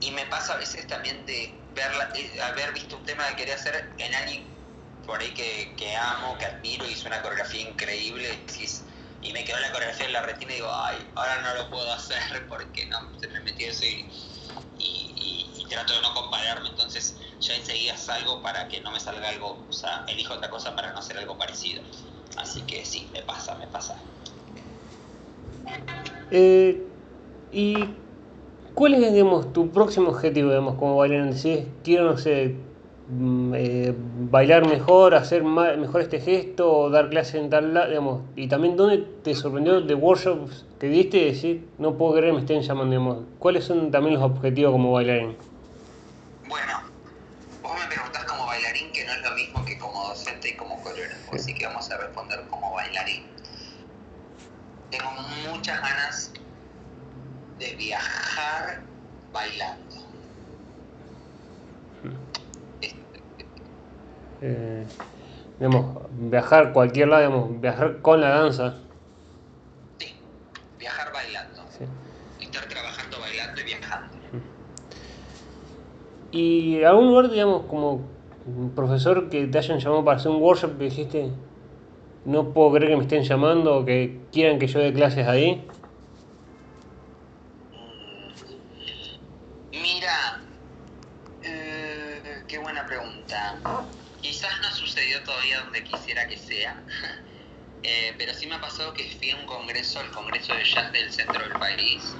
[0.00, 2.12] Y me pasa a veces también de verla,
[2.44, 4.56] haber visto un tema que quería hacer en alguien
[5.06, 8.28] por ahí que, amo, que admiro, hizo una coreografía increíble.
[9.22, 11.90] Y me quedó la coreografía en la retina y digo, ay, ahora no lo puedo
[11.94, 14.08] hacer porque no, se me metió eso y,
[14.78, 19.66] y, trato de no compararme, entonces yo enseguida salgo para que no me salga algo,
[19.68, 21.82] o sea, elijo otra cosa para no hacer algo parecido.
[22.36, 23.96] Así que sí, me pasa, me pasa.
[26.30, 26.86] Eh,
[27.50, 27.76] ¿Y
[28.76, 31.32] cuál es, digamos, tu próximo objetivo, digamos, como bailarín?
[31.32, 32.54] Decís, quiero, no sé,
[33.08, 38.48] Mm, eh, bailar mejor, hacer mejor este gesto, dar clases en tal lado, digamos, y
[38.48, 42.90] también dónde te sorprendió de workshops que diste decir, no puedo creer me estén llamando,
[42.90, 45.36] digamos, ¿cuáles son también los objetivos como bailarín?
[46.48, 46.72] Bueno,
[47.62, 50.82] vos me preguntás como bailarín que no es lo mismo que como docente y como
[50.82, 53.22] coreógrafo, así que vamos a responder como bailarín.
[54.90, 55.12] Tengo
[55.48, 56.32] muchas ganas
[57.58, 58.82] de viajar
[59.32, 59.96] bailando
[64.42, 64.86] eh,
[65.58, 68.74] digamos, viajar cualquier lado, digamos, viajar con la danza.
[69.98, 70.14] Sí,
[70.78, 71.62] viajar bailando.
[72.40, 74.16] Estar trabajando bailando y viajando.
[76.32, 78.10] ¿Y algún lugar, digamos, como
[78.74, 81.30] profesor que te hayan llamado para hacer un workshop que dijiste,
[82.24, 85.64] no puedo creer que me estén llamando o que quieran que yo dé clases ahí?
[89.72, 90.40] Mm, mira,
[91.42, 93.58] eh, qué buena pregunta.
[94.20, 96.82] Quizás no sucedió todavía donde quisiera que sea,
[97.88, 100.90] eh, pero sí me ha pasado que fui a un congreso, el Congreso de Jazz
[100.92, 102.16] del centro del país,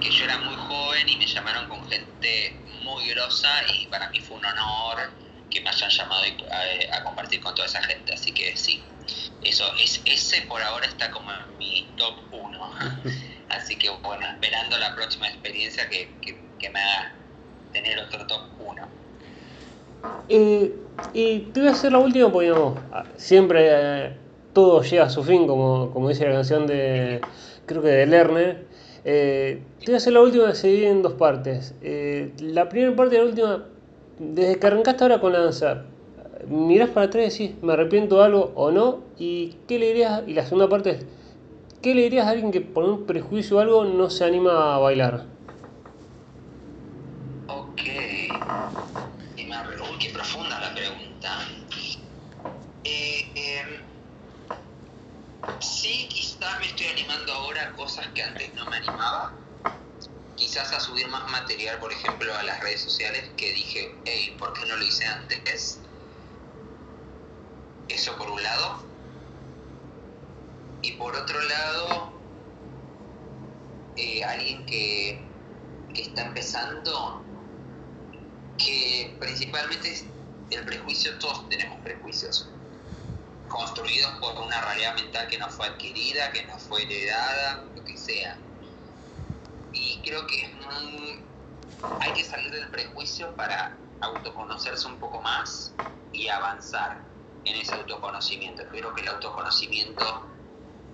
[0.00, 4.20] que yo era muy joven y me llamaron con gente muy grosa y para mí
[4.20, 5.10] fue un honor
[5.50, 8.82] que me hayan llamado a, compartir con toda esa gente, así que sí,
[9.42, 12.70] eso es ese por ahora está como en mi top 1.
[13.50, 16.10] Así que bueno, esperando la próxima experiencia que,
[16.58, 17.14] que me haga
[17.72, 18.88] tener otro top 1.
[20.28, 20.74] Eh,
[21.14, 22.52] y te voy a hacer la última, porque
[23.16, 24.16] siempre eh,
[24.52, 27.20] todo llega a su fin, como, como, dice la canción de,
[27.66, 28.66] creo que de Lerner.
[29.04, 31.74] Eh, te voy a hacer la última, se divide en dos partes.
[32.40, 33.64] la primera parte y la última,
[34.18, 35.84] desde que arrancaste ahora con la danza,
[36.48, 40.22] mirás para atrás y decís, me arrepiento de algo o no, y qué le dirías,
[40.26, 41.06] y la segunda parte es,
[41.82, 44.78] ¿qué le dirías a alguien que por un prejuicio o algo no se anima a
[44.78, 45.26] bailar?
[47.48, 47.82] Ok
[49.98, 51.48] qué profunda la pregunta.
[52.84, 53.80] Eh, em,
[55.60, 59.32] sí, quizás me estoy animando ahora cosas que antes no me animaba.
[60.36, 64.52] Quizás a subir más material, por ejemplo, a las redes sociales que dije, hey, ¿por
[64.52, 65.80] qué no lo hice antes?
[67.88, 68.82] Eso por un lado.
[70.82, 72.12] Y por otro lado,
[73.96, 75.20] eh, alguien que,
[75.94, 77.24] que está empezando
[78.58, 80.04] que principalmente
[80.50, 82.48] el prejuicio, todos tenemos prejuicios,
[83.48, 87.96] construidos por una realidad mental que no fue adquirida, que no fue heredada, lo que
[87.96, 88.38] sea.
[89.72, 90.54] Y creo que
[92.00, 95.72] hay que salir del prejuicio para autoconocerse un poco más
[96.12, 97.02] y avanzar
[97.44, 98.64] en ese autoconocimiento.
[98.70, 100.26] Creo que el autoconocimiento,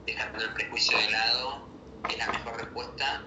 [0.07, 1.69] dejando el prejuicio de lado,
[2.09, 3.23] es la mejor respuesta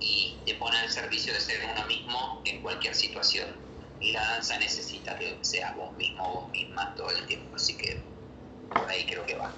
[0.00, 3.62] y te pone al servicio de ser uno mismo en cualquier situación
[4.02, 8.11] y la danza necesita que seas vos mismo, vos misma todo el tiempo, así que
[8.88, 9.50] ahí creo que va.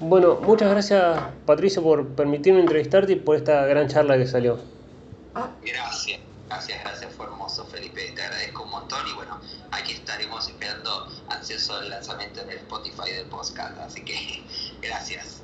[0.00, 4.58] Bueno, muchas gracias Patricio por permitirme entrevistarte y por esta gran charla que salió.
[5.62, 11.08] Gracias, gracias, gracias, fue hermoso Felipe, te agradezco un montón y bueno, aquí estaremos esperando
[11.28, 14.42] ansioso el lanzamiento en el Spotify del podcast, así que
[14.82, 15.39] gracias.